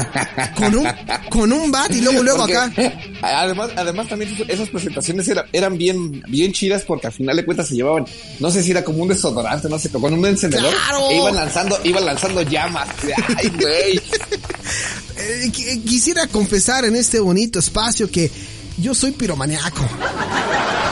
Con 0.54 0.76
un, 0.76 0.88
con 1.28 1.52
un 1.52 1.72
bat 1.72 1.90
y 1.90 2.00
luego, 2.02 2.22
luego 2.22 2.38
porque, 2.38 2.56
acá. 2.56 2.72
Además, 3.20 3.70
además 3.76 4.08
también 4.08 4.36
esas 4.46 4.68
presentaciones 4.68 5.26
eran, 5.26 5.46
eran 5.52 5.76
bien, 5.76 6.22
bien 6.28 6.52
chidas 6.52 6.84
porque 6.84 7.08
al 7.08 7.12
final 7.12 7.36
de 7.36 7.44
cuentas 7.44 7.66
se 7.66 7.74
llevaban, 7.74 8.06
no 8.38 8.50
sé 8.52 8.62
si 8.62 8.70
era 8.70 8.84
como 8.84 9.02
un 9.02 9.08
desodorante, 9.08 9.68
no 9.68 9.76
sé, 9.76 9.90
con 9.90 10.14
un 10.14 10.24
encendedor, 10.24 10.72
¡Claro! 10.72 11.10
e 11.10 11.16
iban 11.16 11.34
lanzando, 11.34 11.78
iban 11.82 12.04
lanzando 12.04 12.42
llamas. 12.42 12.88
Ay, 13.36 13.52
güey. 13.58 14.00
Eh, 15.18 15.50
quisiera 15.52 16.26
confesar 16.26 16.84
en 16.84 16.96
este 16.96 17.20
bonito 17.20 17.58
espacio 17.58 18.10
que 18.10 18.30
yo 18.78 18.94
soy 18.94 19.12
piromaniaco. 19.12 19.84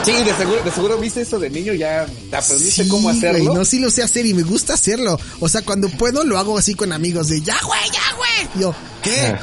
Sí, 0.03 0.13
de 0.23 0.33
seguro, 0.35 0.63
de 0.63 0.71
seguro 0.71 0.97
viste 0.97 1.21
eso 1.21 1.37
de 1.37 1.49
niño, 1.49 1.73
ya 1.73 2.03
aprendiste 2.31 2.83
sí, 2.83 2.89
cómo 2.89 3.09
hacerlo. 3.09 3.43
Güey, 3.43 3.55
no, 3.55 3.65
sí 3.65 3.79
lo 3.79 3.89
sé 3.89 4.03
hacer 4.03 4.25
y 4.25 4.33
me 4.33 4.43
gusta 4.43 4.73
hacerlo. 4.73 5.19
O 5.39 5.49
sea, 5.49 5.63
cuando 5.63 5.89
puedo 5.89 6.23
lo 6.23 6.37
hago 6.37 6.57
así 6.57 6.75
con 6.75 6.93
amigos 6.93 7.27
de 7.27 7.41
ya, 7.41 7.57
güey, 7.65 7.81
ya, 7.91 8.15
güey. 8.15 8.61
Yo, 8.61 8.75
¿qué? 9.03 9.35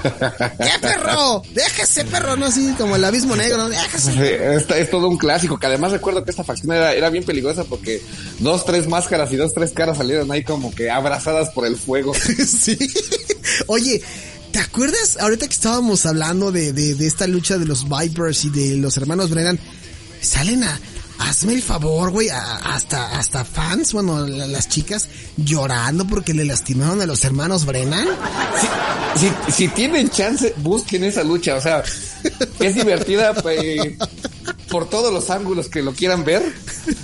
¿Qué 0.59 0.79
perro? 0.81 1.43
Déjese, 1.53 2.05
perro, 2.05 2.37
no 2.37 2.47
así 2.47 2.75
como 2.79 2.97
el 2.97 3.05
abismo 3.05 3.37
negro, 3.37 3.69
déjese. 3.69 4.13
Sí, 4.13 4.21
es, 4.23 4.71
es, 4.71 4.91
todo 4.91 5.09
un 5.09 5.19
clásico, 5.19 5.59
que 5.59 5.67
además 5.67 5.93
recuerdo 5.93 6.25
que 6.25 6.31
esta 6.31 6.45
facción 6.45 6.73
era, 6.73 6.95
era 6.95 7.11
bien 7.11 7.25
peligrosa 7.25 7.65
porque 7.65 8.03
dos, 8.39 8.65
tres 8.65 8.89
máscaras 8.89 9.31
y 9.33 9.37
dos, 9.37 9.53
tres 9.53 9.73
caras 9.73 9.99
salieron 9.99 10.31
ahí 10.33 10.45
como 10.45 10.75
que 10.75 10.91
abrazadas 10.91 11.51
por 11.51 11.67
el 11.67 11.77
fuego. 11.77 12.15
sí. 12.47 12.79
Oye, 13.67 14.03
¿Te 14.55 14.61
acuerdas 14.61 15.19
ahorita 15.21 15.49
que 15.49 15.53
estábamos 15.53 16.07
hablando 16.07 16.53
de, 16.53 16.73
de, 16.73 16.95
de, 16.95 17.09
esta 17.09 17.27
lucha 17.27 17.59
de 17.59 17.65
los 17.67 17.89
Vipers 17.89 18.45
y 18.45 18.51
de 18.51 18.77
los 18.77 18.97
hermanos 18.97 19.31
Brennan? 19.31 19.59
Salen 20.21 20.63
a... 20.63 20.81
Hazme 21.19 21.55
el 21.55 21.63
favor, 21.63 22.11
güey, 22.11 22.29
hasta, 22.29 23.19
hasta 23.19 23.45
fans, 23.45 23.93
bueno, 23.93 24.27
las 24.27 24.69
chicas 24.69 25.09
llorando 25.37 26.07
porque 26.07 26.35
le 26.35 26.45
lastimaron 26.45 27.01
a 27.01 27.07
los 27.07 27.25
hermanos 27.25 27.67
Brennan. 27.67 28.07
Si, 29.17 29.27
si, 29.27 29.53
si 29.53 29.69
tienen 29.69 30.09
chance, 30.11 30.55
busquen 30.59 31.03
esa 31.03 31.25
lucha, 31.25 31.57
o 31.57 31.61
sea, 31.61 31.83
es 32.61 32.75
divertida 32.77 33.35
pues, 33.35 33.59
por 34.71 34.89
todos 34.89 35.13
los 35.13 35.31
ángulos 35.31 35.69
que 35.69 35.83
lo 35.83 35.93
quieran 35.93 36.25
ver. 36.25 36.43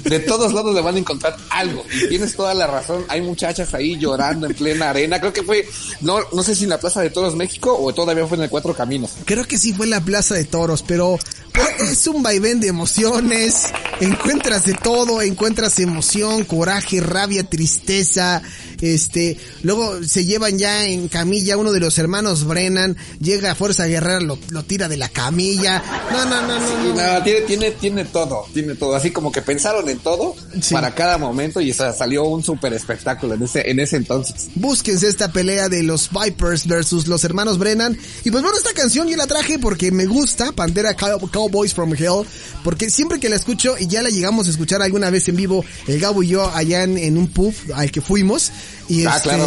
De 0.04 0.18
todos 0.20 0.52
lados 0.52 0.74
le 0.74 0.80
van 0.80 0.96
a 0.96 0.98
encontrar 0.98 1.36
algo. 1.50 1.84
Y 1.92 2.08
tienes 2.08 2.34
toda 2.34 2.54
la 2.54 2.66
razón. 2.66 3.04
Hay 3.08 3.20
muchachas 3.20 3.72
ahí 3.74 3.98
llorando 3.98 4.46
en 4.46 4.54
plena 4.54 4.90
arena. 4.90 5.20
Creo 5.20 5.32
que 5.32 5.42
fue, 5.42 5.68
no, 6.00 6.18
no 6.32 6.42
sé 6.42 6.54
si 6.54 6.64
en 6.64 6.70
la 6.70 6.80
Plaza 6.80 7.00
de 7.00 7.10
Toros 7.10 7.36
México 7.36 7.76
o 7.78 7.92
todavía 7.92 8.26
fue 8.26 8.36
en 8.36 8.44
el 8.44 8.50
Cuatro 8.50 8.74
Caminos. 8.74 9.12
Creo 9.24 9.46
que 9.46 9.58
sí 9.58 9.72
fue 9.72 9.86
en 9.86 9.90
la 9.90 10.00
Plaza 10.00 10.34
de 10.34 10.44
Toros, 10.44 10.82
pero, 10.82 11.18
pero 11.52 11.90
es 11.90 12.06
un 12.06 12.22
vaivén 12.22 12.60
de 12.60 12.68
emociones. 12.68 13.66
Encuentras 14.00 14.64
de 14.64 14.74
todo, 14.74 15.22
encuentras 15.22 15.78
emoción, 15.78 16.44
coraje, 16.44 17.00
rabia, 17.00 17.44
tristeza. 17.44 18.42
Este, 18.80 19.36
luego 19.62 20.02
se 20.02 20.24
llevan 20.24 20.58
ya 20.58 20.86
en 20.86 21.08
camilla 21.08 21.58
uno 21.58 21.70
de 21.70 21.80
los 21.80 21.98
hermanos 21.98 22.44
Brennan, 22.44 22.96
llega 23.20 23.50
a 23.50 23.54
Fuerza 23.54 23.86
Guerrera, 23.86 24.20
lo, 24.20 24.38
lo 24.48 24.62
tira 24.64 24.88
de 24.88 24.96
la 24.96 25.10
camilla. 25.10 25.82
No, 26.10 26.24
no, 26.24 26.42
no, 26.46 26.58
no. 26.58 26.66
Sí, 26.66 26.88
no, 26.96 27.18
no 27.18 27.22
tiene, 27.30 27.46
tiene, 27.46 27.70
tiene 27.72 28.04
todo, 28.04 28.46
tiene 28.52 28.74
todo. 28.74 28.94
Así 28.94 29.10
como 29.10 29.30
que 29.30 29.42
pensaron 29.42 29.88
en 29.88 29.98
todo 29.98 30.34
sí. 30.60 30.74
para 30.74 30.94
cada 30.94 31.18
momento 31.18 31.60
y 31.60 31.70
o 31.70 31.74
sea, 31.74 31.92
salió 31.92 32.24
un 32.24 32.42
súper 32.42 32.72
espectáculo 32.72 33.34
en 33.34 33.42
ese, 33.42 33.70
en 33.70 33.80
ese 33.80 33.96
entonces. 33.96 34.48
Búsquense 34.54 35.08
esta 35.08 35.32
pelea 35.32 35.68
de 35.68 35.82
los 35.82 36.10
Vipers 36.10 36.66
versus 36.66 37.06
los 37.06 37.24
hermanos 37.24 37.58
Brennan. 37.58 37.96
Y 38.24 38.30
pues 38.30 38.42
bueno, 38.42 38.56
esta 38.56 38.72
canción 38.72 39.08
yo 39.08 39.16
la 39.16 39.26
traje 39.26 39.58
porque 39.58 39.92
me 39.92 40.06
gusta, 40.06 40.52
Pantera 40.52 40.94
Cow 40.94 41.30
Cowboys 41.30 41.74
from 41.74 41.94
Hell, 41.94 42.26
porque 42.64 42.90
siempre 42.90 43.20
que 43.20 43.28
la 43.28 43.36
escucho, 43.36 43.76
y 43.78 43.86
ya 43.86 44.02
la 44.02 44.10
llegamos 44.10 44.46
a 44.46 44.50
escuchar 44.50 44.82
alguna 44.82 45.10
vez 45.10 45.28
en 45.28 45.36
vivo, 45.36 45.64
el 45.86 46.00
Gabo 46.00 46.22
y 46.22 46.28
yo 46.28 46.50
allá 46.50 46.82
en, 46.82 46.98
en 46.98 47.16
un 47.16 47.28
pub 47.28 47.54
al 47.74 47.90
que 47.90 48.00
fuimos, 48.00 48.50
y 48.88 49.04
ah, 49.06 49.16
este, 49.16 49.28
claro. 49.28 49.46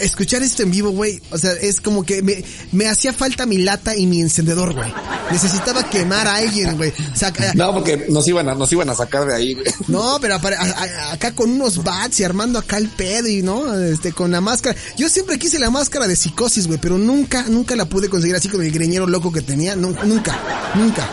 Escuchar 0.00 0.42
esto 0.42 0.62
en 0.62 0.70
vivo, 0.70 0.90
güey, 0.90 1.20
o 1.30 1.38
sea, 1.38 1.52
es 1.52 1.80
como 1.80 2.04
que 2.04 2.22
me, 2.22 2.44
me 2.72 2.88
hacía 2.88 3.12
falta 3.12 3.46
mi 3.46 3.58
lata 3.58 3.96
y 3.96 4.06
mi 4.06 4.20
encendedor, 4.20 4.74
güey. 4.74 4.92
Necesitaba 5.30 5.88
quemar 5.88 6.26
a 6.26 6.36
alguien, 6.36 6.76
güey. 6.76 6.92
O 7.12 7.16
sea, 7.16 7.32
no, 7.54 7.72
porque 7.72 8.06
nos 8.08 8.26
iban 8.28 8.48
a, 8.48 8.54
nos 8.54 8.72
iban 8.72 8.88
a 8.90 8.94
sacar 8.94 9.26
de 9.26 9.34
ahí, 9.34 9.54
güey. 9.54 9.66
No, 9.88 10.18
pero 10.20 10.34
a, 10.34 10.38
a, 10.38 11.12
acá 11.12 11.32
con 11.32 11.50
unos 11.50 11.82
bats 11.82 12.20
y 12.20 12.24
armando 12.24 12.58
acá 12.58 12.78
el 12.78 12.88
pedo 12.88 13.28
y 13.28 13.42
no, 13.42 13.74
este, 13.78 14.12
con 14.12 14.30
la 14.30 14.40
máscara. 14.40 14.76
Yo 14.96 15.08
siempre 15.08 15.38
quise 15.38 15.58
la 15.58 15.70
máscara 15.70 16.06
de 16.06 16.16
psicosis, 16.16 16.66
güey, 16.66 16.78
pero 16.80 16.98
nunca, 16.98 17.44
nunca 17.48 17.76
la 17.76 17.86
pude 17.86 18.08
conseguir 18.08 18.36
así 18.36 18.48
con 18.48 18.62
el 18.62 18.70
greñero 18.70 19.06
loco 19.06 19.32
que 19.32 19.42
tenía. 19.42 19.76
No, 19.76 19.90
nunca, 20.04 20.38
nunca. 20.74 21.08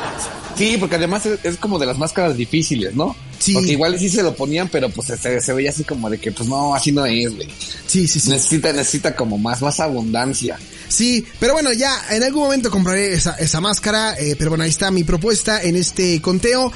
Sí, 0.55 0.77
porque 0.79 0.95
además 0.95 1.25
es, 1.25 1.39
es, 1.43 1.57
como 1.57 1.79
de 1.79 1.85
las 1.85 1.97
máscaras 1.97 2.37
difíciles, 2.37 2.95
¿no? 2.95 3.15
Sí. 3.39 3.53
Porque 3.53 3.71
igual 3.71 3.97
sí 3.99 4.09
se 4.09 4.23
lo 4.23 4.35
ponían, 4.35 4.69
pero 4.69 4.89
pues 4.89 5.07
se, 5.07 5.41
se 5.41 5.53
veía 5.53 5.71
así 5.71 5.83
como 5.83 6.09
de 6.09 6.17
que, 6.17 6.31
pues 6.31 6.47
no, 6.47 6.73
así 6.73 6.91
no 6.91 7.05
es, 7.05 7.35
güey. 7.35 7.49
Sí, 7.87 8.07
sí, 8.07 8.19
sí. 8.19 8.29
Necesita, 8.29 8.71
necesita 8.71 9.15
como 9.15 9.37
más, 9.37 9.61
más 9.61 9.79
abundancia. 9.79 10.57
Sí, 10.87 11.25
pero 11.39 11.53
bueno, 11.53 11.73
ya 11.73 11.91
en 12.11 12.23
algún 12.23 12.43
momento 12.43 12.69
compraré 12.69 13.13
esa, 13.13 13.33
esa 13.35 13.59
máscara, 13.59 14.15
eh, 14.19 14.35
pero 14.37 14.51
bueno, 14.51 14.63
ahí 14.63 14.69
está 14.69 14.91
mi 14.91 15.03
propuesta 15.03 15.61
en 15.61 15.75
este 15.75 16.21
conteo. 16.21 16.71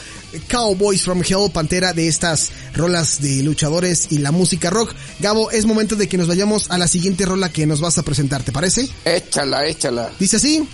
Cowboys 0.50 1.04
from 1.04 1.22
Hell, 1.22 1.52
Pantera 1.54 1.94
de 1.94 2.08
estas 2.08 2.52
rolas 2.74 3.22
de 3.22 3.44
luchadores 3.44 4.08
y 4.10 4.18
la 4.18 4.32
música 4.32 4.70
rock. 4.70 4.94
Gabo, 5.20 5.52
es 5.52 5.66
momento 5.66 5.96
de 5.96 6.08
que 6.08 6.18
nos 6.18 6.28
vayamos 6.28 6.70
a 6.72 6.78
la 6.78 6.88
siguiente 6.88 7.26
rola 7.26 7.50
que 7.50 7.66
nos 7.66 7.80
vas 7.80 7.98
a 7.98 8.04
presentar, 8.04 8.44
¿te 8.44 8.52
parece? 8.52 8.90
Échala, 9.06 9.68
échala. 9.68 10.12
Dice 10.20 10.38
así. 10.38 10.68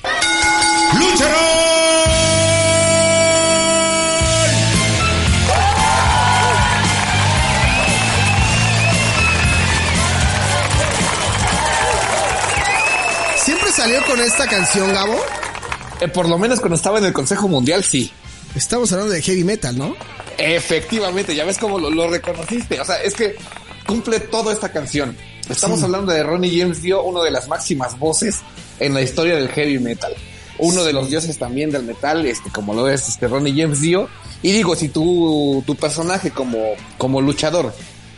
¡Lucharon! 0.94 2.43
Salió 13.84 14.06
con 14.06 14.22
esta 14.22 14.48
canción, 14.48 14.94
Gabo? 14.94 15.18
Eh, 16.00 16.08
por 16.08 16.30
lo 16.30 16.38
menos 16.38 16.62
cuando 16.62 16.78
estaba 16.78 17.00
en 17.00 17.06
el 17.06 17.12
Consejo 17.12 17.50
Mundial, 17.50 17.84
sí. 17.84 18.10
Estamos 18.56 18.90
hablando 18.94 19.12
de 19.12 19.22
heavy 19.22 19.44
metal, 19.44 19.78
¿no? 19.78 19.98
Efectivamente, 20.38 21.36
ya 21.36 21.44
ves 21.44 21.58
cómo 21.58 21.78
lo, 21.78 21.90
lo 21.90 22.08
reconociste. 22.08 22.80
O 22.80 22.86
sea, 22.86 23.04
es 23.04 23.14
que 23.14 23.36
cumple 23.86 24.22
toda 24.22 24.54
esta 24.54 24.72
canción. 24.72 25.18
Estamos 25.50 25.80
sí. 25.80 25.86
hablando 25.86 26.14
de 26.14 26.24
Ronnie 26.24 26.58
James 26.58 26.82
Dio, 26.82 27.04
uno 27.04 27.24
de 27.24 27.32
las 27.32 27.50
máximas 27.50 28.00
voces 28.00 28.40
en 28.80 28.94
la 28.94 29.02
historia 29.02 29.36
del 29.36 29.50
heavy 29.50 29.80
metal. 29.80 30.14
Uno 30.60 30.80
sí. 30.80 30.88
de 30.88 30.94
los 30.94 31.10
dioses 31.10 31.38
también 31.38 31.70
del 31.70 31.84
metal, 31.84 32.26
este, 32.26 32.50
como 32.52 32.74
lo 32.74 32.88
es 32.88 33.10
este 33.10 33.28
Ronnie 33.28 33.62
James 33.62 33.82
Dio. 33.82 34.08
Y 34.42 34.54
digo, 34.54 34.78
si 34.78 34.88
tu, 34.88 35.62
tu 35.68 35.76
personaje 35.76 36.32
como, 36.32 36.60
como 36.98 37.20
luchador 37.20 37.74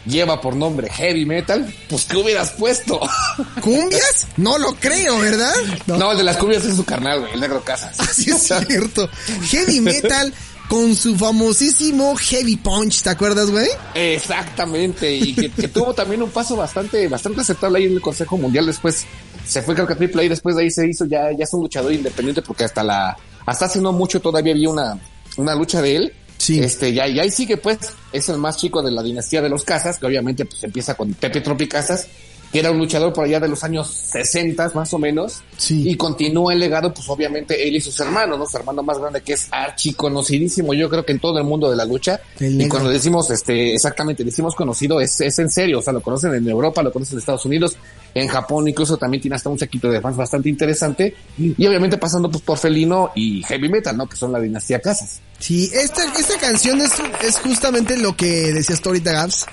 lleva 0.06 0.41
por 0.41 0.56
nombre 0.56 0.89
heavy 0.89 1.26
metal, 1.26 1.74
pues 1.89 2.06
¿qué 2.06 2.18
hubieras 2.18 2.52
puesto? 2.52 3.00
¿Cumbias? 3.62 4.28
No 4.38 4.58
lo 4.58 4.76
creo, 4.76 5.20
¿verdad? 5.20 5.54
No, 5.88 6.12
el 6.12 6.18
de 6.18 6.24
las 6.24 6.38
cumbias 6.38 6.65
es 6.65 6.76
su 6.76 6.86
carnal, 6.86 7.22
güey, 7.22 7.34
el 7.34 7.39
negro 7.39 7.63
Casas. 7.63 8.00
Así 8.00 8.32
es 8.32 8.44
cierto. 8.44 9.10
Heavy 9.50 9.82
metal 9.82 10.34
con 10.70 10.96
su 10.96 11.15
famosísimo 11.15 12.15
Heavy 12.15 12.58
Punch, 12.58 13.04
¿te 13.04 13.10
acuerdas, 13.10 13.52
güey? 13.52 13.68
Exactamente, 13.94 15.15
y 15.15 15.34
que, 15.34 15.52
que, 15.52 15.68
tuvo 15.68 15.94
también 15.94 16.22
un 16.24 16.30
paso 16.30 16.56
bastante, 16.56 17.08
bastante 17.08 17.41
aceptable 17.41 17.80
ahí 17.80 17.86
en 17.86 17.94
el 17.94 18.02
Consejo 18.02 18.38
Mundial 18.38 18.65
después. 18.65 19.06
Se 19.46 19.62
fue 19.62 19.76
creo 19.76 19.86
que 19.86 19.94
a 19.94 19.96
Triple 19.96 20.26
A 20.26 20.30
después 20.30 20.56
de 20.56 20.63
ahí 20.63 20.72
se 20.72 20.88
hizo, 20.88 21.06
ya, 21.06 21.32
ya 21.32 21.44
es 21.44 21.54
un 21.54 21.62
luchador 21.62 21.94
independiente 21.94 22.41
porque 22.41 22.63
hasta 22.63 22.84
la, 22.84 23.15
hasta 23.46 23.65
hace 23.65 23.80
no 23.80 23.91
mucho 23.91 24.20
todavía 24.20 24.54
había 24.54 24.70
una, 24.70 24.98
una 25.38 25.56
lucha 25.56 25.82
de 25.82 25.96
él. 25.96 26.13
Sí. 26.38 26.60
Este, 26.60 26.93
ya, 26.93 27.08
y 27.08 27.19
ahí 27.19 27.32
sigue 27.32 27.58
pues, 27.58 27.80
es 28.12 28.30
el 28.30 28.38
más 28.38 28.58
chico 28.58 28.82
de 28.82 28.91
la 28.91 29.02
dinastía 29.02 29.41
de 29.41 29.50
los 29.50 29.63
Casas, 29.63 29.98
que 30.00 30.06
obviamente 30.06 30.45
pues 30.45 30.63
empieza 30.63 30.95
con 30.95 31.13
Pepe 31.13 31.41
Tropi 31.41 31.67
Casas, 31.67 32.08
que 32.56 32.60
era 32.60 32.72
un 32.72 32.78
luchador 32.78 33.12
por 33.12 33.26
allá 33.26 33.41
de 33.41 33.50
los 33.50 33.65
años 33.65 33.89
60 34.13 34.72
más 34.76 34.94
o 34.94 34.98
menos. 34.98 35.44
Sí. 35.58 35.89
Y 35.89 35.98
continúa 35.98 36.54
el 36.54 36.60
legado, 36.62 36.94
pues 36.94 37.10
obviamente 37.10 37.68
él 37.68 37.76
y 37.76 37.82
sus 37.82 38.00
hermanos, 38.00 38.39
¿no? 38.39 38.46
Su 38.46 38.56
hermano 38.56 38.82
más 38.82 38.98
grande 38.98 39.20
que 39.22 39.34
es 39.34 39.50
Archie, 39.52 39.94
conocidísimo, 39.94 40.74
yo 40.74 40.89
creo 40.89 41.06
que 41.06 41.12
en 41.12 41.20
todo 41.20 41.38
el 41.38 41.44
mundo 41.44 41.70
de 41.70 41.76
la 41.76 41.84
lucha. 41.84 42.18
El 42.39 42.62
y 42.62 42.70
cuando 42.70 42.89
decimos, 42.89 43.30
este, 43.30 43.74
exactamente, 43.74 44.24
decimos 44.24 44.56
conocido, 44.56 45.02
es, 45.02 45.20
es 45.20 45.38
en 45.39 45.50
serio, 45.50 45.80
o 45.80 45.82
sea, 45.82 45.91
lo 45.91 46.00
conocen 46.00 46.34
en 46.34 46.48
Europa, 46.48 46.82
lo 46.82 46.94
conocen 46.94 47.15
en 47.15 47.20
Estados 47.20 47.44
Unidos, 47.44 47.76
en 48.13 48.30
Japón 48.30 48.70
incluso 48.70 48.96
también 48.96 49.20
tiene 49.22 49.36
hasta 49.36 49.50
un 49.50 49.60
sequito 49.60 49.89
de 49.89 50.00
fans 50.00 50.15
bastante 50.15 50.48
interesante. 50.48 51.13
Y 51.38 51.68
obviamente 51.68 51.98
pasando 51.98 52.32
pues 52.32 52.41
por 52.41 52.58
Felino 52.58 53.12
y 53.15 53.44
Heavy 53.44 53.68
Metal, 53.68 53.98
¿no? 53.98 54.08
Que 54.08 54.15
son 54.15 54.32
la 54.32 54.39
dinastía 54.39 54.80
Casas. 54.80 55.20
Sí, 55.39 55.70
esta, 55.74 56.06
esta 56.18 56.39
canción 56.39 56.80
es, 56.80 56.94
es 57.22 57.38
justamente 57.39 57.98
lo 57.98 58.15
que 58.15 58.54
decías 58.54 58.80
tú 58.80 58.91
ahorita, 58.91 59.12
Gabs. 59.12 59.46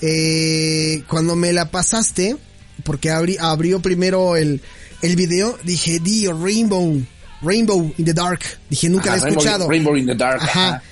Eh, 0.00 1.02
cuando 1.08 1.36
me 1.36 1.52
la 1.52 1.70
pasaste, 1.70 2.36
porque 2.84 3.10
abrió 3.10 3.80
primero 3.80 4.36
el, 4.36 4.60
el 5.02 5.16
video, 5.16 5.58
dije, 5.64 5.98
Dio, 6.00 6.32
Rainbow, 6.38 7.00
Rainbow 7.42 7.92
in 7.98 8.04
the 8.04 8.12
Dark. 8.12 8.40
Dije, 8.68 8.88
nunca 8.88 9.10
la 9.10 9.16
he 9.16 9.18
Ajá, 9.18 9.26
Rainbow- 9.26 9.30
escuchado. 9.38 9.68
Rainbow 9.68 9.96
in 9.96 10.06
the 10.06 10.14
Dark. 10.14 10.42
Ajá. 10.42 10.68
ajá. 10.68 10.82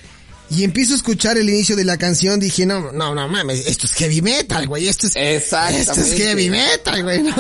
Y 0.50 0.64
empiezo 0.64 0.92
a 0.92 0.96
escuchar 0.96 1.38
el 1.38 1.48
inicio 1.48 1.76
de 1.76 1.84
la 1.84 1.96
canción, 1.96 2.38
dije, 2.38 2.66
no, 2.66 2.92
no, 2.92 3.14
no 3.14 3.26
mames, 3.28 3.66
esto 3.66 3.86
es 3.86 3.92
heavy 3.94 4.20
metal, 4.20 4.66
güey, 4.66 4.86
esto 4.86 5.06
es, 5.06 5.16
esto 5.16 5.56
es 5.92 6.12
heavy 6.14 6.50
metal, 6.50 7.02
güey, 7.02 7.22
¿no? 7.22 7.34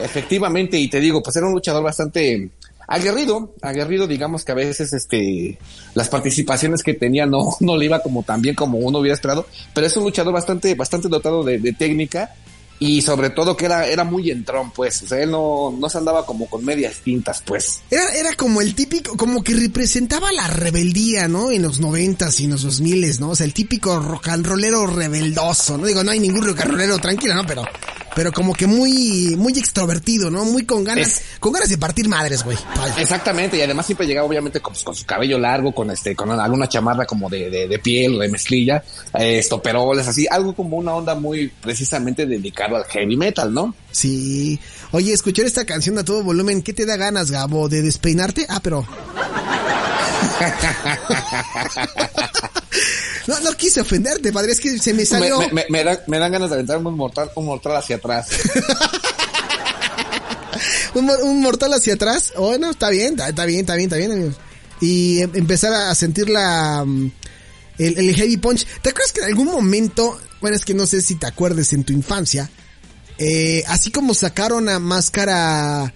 Efectivamente, 0.00 0.76
y 0.76 0.88
te 0.88 0.98
digo, 0.98 1.22
pues 1.22 1.36
era 1.36 1.46
un 1.46 1.52
luchador 1.52 1.84
bastante 1.84 2.50
aguerrido, 2.86 3.54
aguerrido, 3.62 4.06
digamos 4.06 4.44
que 4.44 4.52
a 4.52 4.56
veces 4.56 4.92
este 4.92 5.58
las 5.94 6.08
participaciones 6.08 6.82
que 6.82 6.94
tenía 6.94 7.26
no, 7.26 7.56
no 7.60 7.76
le 7.76 7.86
iba 7.86 8.00
como 8.00 8.22
tan 8.22 8.42
bien 8.42 8.54
como 8.54 8.78
uno 8.78 8.98
hubiera 8.98 9.14
esperado, 9.14 9.46
pero 9.74 9.86
es 9.86 9.96
un 9.96 10.04
luchador 10.04 10.32
bastante, 10.32 10.74
bastante 10.74 11.08
dotado 11.08 11.44
de, 11.44 11.58
de 11.58 11.72
técnica 11.72 12.34
y 12.78 13.02
sobre 13.02 13.30
todo 13.30 13.56
que 13.56 13.66
era, 13.66 13.86
era 13.86 14.04
muy 14.04 14.30
entrón, 14.30 14.70
pues, 14.72 15.02
o 15.02 15.06
sea, 15.08 15.20
él 15.22 15.30
no, 15.30 15.74
no 15.78 15.88
se 15.88 15.98
andaba 15.98 16.26
como 16.26 16.46
con 16.48 16.64
medias 16.64 16.96
tintas, 17.04 17.42
pues. 17.44 17.80
Era, 17.90 18.14
era 18.14 18.34
como 18.34 18.60
el 18.60 18.74
típico, 18.74 19.16
como 19.16 19.42
que 19.44 19.54
representaba 19.54 20.32
la 20.32 20.48
rebeldía, 20.48 21.28
¿no? 21.28 21.50
En 21.50 21.62
los 21.62 21.80
noventas 21.80 22.38
y 22.40 22.44
en 22.44 22.50
los 22.50 22.62
dos 22.62 22.80
miles, 22.80 23.20
¿no? 23.20 23.30
O 23.30 23.36
sea, 23.36 23.46
el 23.46 23.54
típico 23.54 23.98
rock 24.00 24.28
and 24.28 24.46
rollero 24.46 24.86
rebeldoso, 24.86 25.78
¿no? 25.78 25.86
Digo, 25.86 26.02
no 26.04 26.10
hay 26.10 26.20
ningún 26.20 26.44
rock 26.44 26.60
and 26.62 26.72
rollero 26.72 26.98
tranquilo, 26.98 27.34
¿no? 27.34 27.46
Pero, 27.46 27.64
pero 28.14 28.32
como 28.32 28.52
que 28.54 28.66
muy, 28.66 29.34
muy 29.36 29.52
extrovertido, 29.58 30.30
¿no? 30.30 30.44
Muy 30.44 30.64
con 30.66 30.84
ganas, 30.84 31.08
Es- 31.08 31.22
con 31.40 31.52
ganas 31.52 31.68
de 31.68 31.78
partir 31.78 32.08
madres, 32.08 32.42
güey. 32.44 32.56
Exactamente, 32.98 33.56
y 33.56 33.62
además 33.62 33.86
siempre 33.86 34.06
llegaba 34.06 34.26
obviamente 34.26 34.60
con, 34.60 34.74
con 34.84 34.94
su 34.94 35.04
cabello 35.06 35.38
largo, 35.38 35.72
con 35.72 35.90
este, 35.90 36.14
con 36.14 36.30
alguna 36.30 36.68
chamarra 36.68 37.06
como 37.06 37.28
de, 37.30 37.50
de, 37.50 37.68
de 37.68 37.78
piel 37.78 38.16
o 38.16 38.18
de 38.18 38.28
mezclilla, 38.28 38.82
eh, 39.18 39.38
estoperoles, 39.38 40.06
así, 40.08 40.26
algo 40.30 40.54
como 40.54 40.76
una 40.76 40.94
onda 40.94 41.14
muy 41.14 41.48
precisamente 41.60 42.26
dedicado 42.66 42.84
al 42.84 42.90
heavy 42.90 43.16
metal, 43.16 43.52
¿no? 43.54 43.74
Sí. 43.90 44.58
Oye, 44.92 45.12
escuchar 45.12 45.46
esta 45.46 45.64
canción 45.64 45.98
a 45.98 46.04
todo 46.04 46.22
volumen, 46.22 46.62
¿qué 46.62 46.72
te 46.72 46.86
da 46.86 46.96
ganas, 46.96 47.30
Gabo? 47.30 47.68
¿De 47.68 47.82
despeinarte? 47.82 48.46
Ah, 48.48 48.60
pero... 48.62 48.86
No, 53.26 53.40
no 53.40 53.52
quise 53.54 53.80
ofenderte, 53.80 54.32
padre, 54.32 54.52
es 54.52 54.60
que 54.60 54.78
se 54.78 54.92
me 54.92 55.06
salió... 55.06 55.38
me, 55.38 55.48
me, 55.52 55.64
me 55.70 55.82
dan, 55.84 55.98
me 56.08 56.18
dan 56.18 56.30
ganas 56.30 56.50
de 56.50 56.56
aventar 56.56 56.76
un 56.76 56.94
mortal, 56.94 57.30
un 57.36 57.46
mortal 57.46 57.76
hacia 57.76 57.96
atrás. 57.96 58.28
un, 60.94 61.06
mor- 61.06 61.22
un 61.22 61.40
mortal 61.40 61.72
hacia 61.72 61.94
atrás. 61.94 62.34
Bueno, 62.36 62.70
está 62.70 62.90
bien, 62.90 63.12
está, 63.14 63.30
está 63.30 63.46
bien, 63.46 63.60
está 63.60 63.76
bien, 63.76 63.84
está 63.88 63.96
bien, 63.96 64.12
amigos. 64.12 64.34
Y 64.80 65.22
em- 65.22 65.30
empezar 65.34 65.72
a 65.72 65.94
sentir 65.94 66.28
la 66.28 66.84
mm, 66.84 67.10
el, 67.78 67.98
el 67.98 68.14
heavy 68.14 68.36
punch. 68.36 68.66
¿Te 68.82 68.90
acuerdas 68.90 69.12
que 69.12 69.20
en 69.20 69.26
algún 69.26 69.46
momento, 69.46 70.18
bueno, 70.40 70.56
es 70.56 70.64
que 70.64 70.74
no 70.74 70.86
sé 70.86 71.00
si 71.02 71.16
te 71.16 71.26
acuerdes 71.26 71.72
en 71.72 71.84
tu 71.84 71.92
infancia, 71.92 72.50
eh, 73.18 73.64
así 73.68 73.90
como 73.90 74.14
sacaron 74.14 74.68
a 74.68 74.78
máscara, 74.78 75.94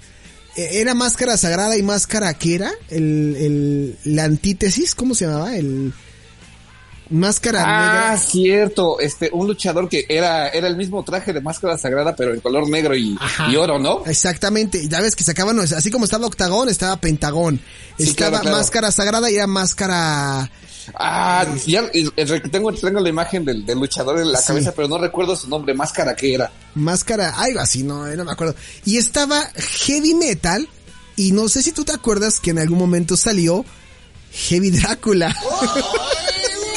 eh, 0.56 0.68
era 0.72 0.94
máscara 0.94 1.36
sagrada 1.36 1.76
y 1.76 1.82
máscara 1.82 2.34
que 2.34 2.54
era, 2.54 2.72
el, 2.90 3.36
el, 3.36 3.98
la 4.04 4.24
antítesis, 4.24 4.94
¿cómo 4.94 5.14
se 5.14 5.26
llamaba? 5.26 5.56
El 5.56 5.92
máscara 7.10 7.62
Ah, 7.64 8.10
negra. 8.12 8.18
cierto, 8.18 9.00
este, 9.00 9.30
un 9.32 9.46
luchador 9.46 9.88
que 9.88 10.04
era, 10.08 10.48
era 10.48 10.68
el 10.68 10.76
mismo 10.76 11.02
traje 11.04 11.32
de 11.32 11.40
máscara 11.40 11.78
sagrada, 11.78 12.14
pero 12.14 12.34
en 12.34 12.40
color 12.40 12.68
negro 12.68 12.94
y, 12.94 13.16
oro, 13.56 13.78
¿no? 13.78 14.02
Exactamente, 14.06 14.86
ya 14.88 15.00
ves 15.00 15.16
que 15.16 15.24
sacaban, 15.24 15.58
así 15.60 15.90
como 15.90 16.04
estaba 16.04 16.26
Octagón, 16.26 16.68
estaba 16.68 16.96
Pentagón, 17.00 17.60
Sí, 17.98 18.04
estaba 18.04 18.30
claro, 18.30 18.42
claro. 18.42 18.56
Máscara 18.58 18.90
Sagrada 18.92 19.30
y 19.30 19.36
era 19.36 19.46
Máscara... 19.46 20.50
Ah, 20.94 21.46
ya, 21.66 21.84
y- 21.92 22.06
y- 22.06 22.40
tengo, 22.50 22.72
tengo 22.72 23.00
la 23.00 23.08
imagen 23.10 23.44
del, 23.44 23.66
del 23.66 23.78
luchador 23.78 24.18
en 24.20 24.32
la 24.32 24.38
Sí. 24.40 24.46
cabeza, 24.48 24.72
pero 24.74 24.88
no 24.88 24.96
recuerdo 24.96 25.36
su 25.36 25.46
nombre, 25.48 25.74
máscara 25.74 26.16
que 26.16 26.32
era. 26.32 26.50
Máscara, 26.76 27.30
algo 27.36 27.60
así, 27.60 27.82
no, 27.82 28.06
no 28.06 28.24
me 28.24 28.32
acuerdo. 28.32 28.54
Y 28.86 28.96
estaba 28.96 29.50
Heavy 29.54 30.14
Metal, 30.14 30.66
y 31.16 31.32
no 31.32 31.48
sé 31.50 31.62
si 31.62 31.72
tú 31.72 31.84
te 31.84 31.92
acuerdas 31.92 32.40
que 32.40 32.50
en 32.52 32.58
algún 32.58 32.78
momento 32.78 33.16
salió 33.18 33.66
Heavy 34.32 34.70
Drácula. 34.70 35.34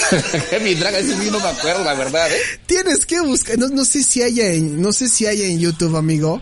Mi 0.63 0.75
draga, 0.75 0.99
ese 0.99 1.15
sí 1.17 1.29
no 1.31 1.39
me 1.39 1.47
acuerdo, 1.47 1.83
la 1.83 1.93
verdad, 1.93 2.31
¿eh? 2.31 2.39
Tienes 2.65 3.05
que 3.05 3.21
buscar, 3.21 3.57
no, 3.57 3.67
no 3.69 3.85
sé 3.85 4.03
si 4.03 4.21
haya 4.21 4.47
en, 4.49 4.81
no 4.81 4.91
sé 4.91 5.07
si 5.07 5.25
haya 5.25 5.45
en 5.45 5.59
YouTube, 5.59 5.95
amigo. 5.95 6.41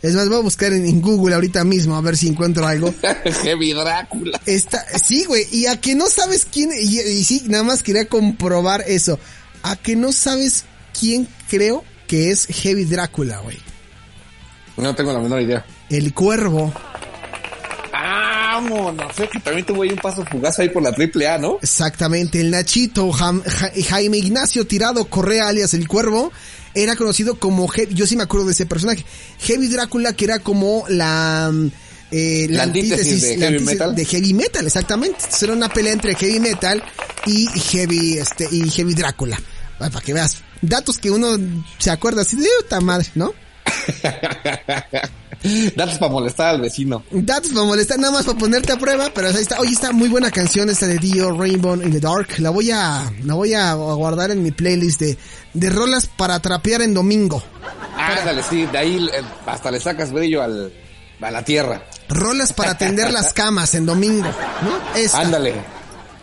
Es 0.00 0.14
más, 0.14 0.28
voy 0.28 0.38
a 0.38 0.42
buscar 0.42 0.72
en, 0.72 0.86
en 0.86 1.00
Google 1.00 1.34
ahorita 1.34 1.64
mismo 1.64 1.96
a 1.96 2.00
ver 2.00 2.16
si 2.16 2.28
encuentro 2.28 2.66
algo. 2.66 2.94
Heavy 3.42 3.72
Drácula. 3.72 4.40
Está, 4.46 4.84
sí, 4.98 5.24
güey, 5.24 5.46
y 5.50 5.66
a 5.66 5.80
que 5.80 5.94
no 5.94 6.08
sabes 6.08 6.46
quién, 6.50 6.70
y, 6.72 7.00
y 7.00 7.24
sí, 7.24 7.42
nada 7.46 7.64
más 7.64 7.82
quería 7.82 8.08
comprobar 8.08 8.84
eso. 8.86 9.18
A 9.62 9.74
que 9.76 9.96
no 9.96 10.12
sabes 10.12 10.64
quién 10.98 11.28
creo 11.50 11.84
que 12.06 12.30
es 12.30 12.46
Heavy 12.46 12.84
Drácula, 12.84 13.40
güey. 13.40 13.58
No 14.76 14.94
tengo 14.94 15.12
la 15.12 15.18
menor 15.18 15.42
idea. 15.42 15.66
El 15.90 16.14
cuervo. 16.14 16.72
Vámonos, 18.62 19.12
que 19.14 19.38
también 19.40 19.64
tuvo 19.64 19.82
ahí 19.82 19.90
un 19.90 19.98
paso 19.98 20.24
fugaz 20.24 20.58
ahí 20.58 20.68
por 20.68 20.82
la 20.82 20.92
triple 20.92 21.28
A, 21.28 21.38
¿no? 21.38 21.58
Exactamente, 21.62 22.40
el 22.40 22.50
Nachito 22.50 23.10
Ja- 23.12 23.40
Jaime 23.88 24.18
Ignacio 24.18 24.66
Tirado 24.66 25.04
Correa, 25.04 25.48
alias 25.48 25.74
el 25.74 25.86
Cuervo, 25.86 26.32
era 26.74 26.96
conocido 26.96 27.38
como, 27.38 27.72
He- 27.72 27.86
yo 27.94 28.06
sí 28.06 28.16
me 28.16 28.24
acuerdo 28.24 28.46
de 28.46 28.52
ese 28.52 28.66
personaje, 28.66 29.04
Heavy 29.40 29.68
Drácula, 29.68 30.12
que 30.14 30.24
era 30.24 30.40
como 30.40 30.84
la... 30.88 31.50
mm, 31.52 31.70
eh, 32.10 32.46
La 32.50 32.64
antítesis 32.64 33.22
de 33.22 33.36
la 33.36 33.46
heavy 33.46 33.56
antítesis 33.56 33.66
metal. 33.66 33.94
de 33.94 34.04
heavy 34.04 34.34
metal, 34.34 34.66
exactamente. 34.66 35.16
Entonces 35.18 35.42
era 35.44 35.52
una 35.52 35.68
pelea 35.68 35.92
entre 35.92 36.14
heavy 36.16 36.40
metal 36.40 36.82
y 37.26 37.46
heavy, 37.46 38.18
este, 38.18 38.48
y 38.50 38.68
heavy 38.70 38.94
Drácula. 38.94 39.38
Ah, 39.78 39.88
Para 39.90 40.04
que 40.04 40.12
veas, 40.12 40.38
datos 40.62 40.98
que 40.98 41.10
uno 41.12 41.36
se 41.78 41.90
acuerda 41.90 42.22
así 42.22 42.36
de 42.36 42.48
puta 42.62 42.80
madre, 42.80 43.06
¿no? 43.14 43.32
Datos 45.76 45.98
para 45.98 46.12
molestar 46.12 46.48
al 46.48 46.60
vecino. 46.60 47.04
Datos 47.10 47.50
para 47.50 47.64
molestar, 47.64 47.98
nada 47.98 48.12
más 48.12 48.24
para 48.24 48.38
ponerte 48.38 48.72
a 48.72 48.76
prueba, 48.76 49.10
pero 49.14 49.28
ahí 49.28 49.34
está. 49.36 49.60
Oye, 49.60 49.72
está 49.72 49.92
muy 49.92 50.08
buena 50.08 50.30
canción 50.30 50.68
esta 50.68 50.86
de 50.86 50.98
Dio 50.98 51.30
Rainbow 51.30 51.74
in 51.74 51.92
the 51.92 52.00
Dark. 52.00 52.38
La 52.38 52.50
voy 52.50 52.70
a, 52.70 53.10
la 53.24 53.34
voy 53.34 53.54
a 53.54 53.74
guardar 53.74 54.30
en 54.30 54.42
mi 54.42 54.50
playlist 54.50 55.00
de, 55.00 55.18
de 55.54 55.70
rolas 55.70 56.06
para 56.06 56.40
trapear 56.40 56.82
en 56.82 56.94
domingo. 56.94 57.42
Ándale, 57.96 58.42
sí, 58.42 58.66
de 58.66 58.78
ahí 58.78 59.08
eh, 59.12 59.22
hasta 59.46 59.70
le 59.70 59.80
sacas 59.80 60.12
brillo 60.12 60.42
al, 60.42 60.72
a 61.20 61.30
la 61.30 61.44
tierra. 61.44 61.82
Rolas 62.08 62.52
para 62.52 62.76
tender 62.76 63.12
las 63.12 63.32
camas 63.34 63.74
en 63.74 63.86
domingo, 63.86 64.28
¿no? 64.62 64.98
Esta. 64.98 65.20
Ándale. 65.20 65.54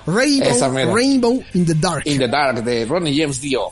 Rainbow. 0.08 0.94
Rainbow 0.94 1.44
in 1.54 1.66
the 1.66 1.74
Dark. 1.74 2.06
In 2.06 2.20
the 2.20 2.28
Dark 2.28 2.64
de 2.64 2.86
Ronnie 2.86 3.18
James 3.18 3.42
Dio. 3.42 3.70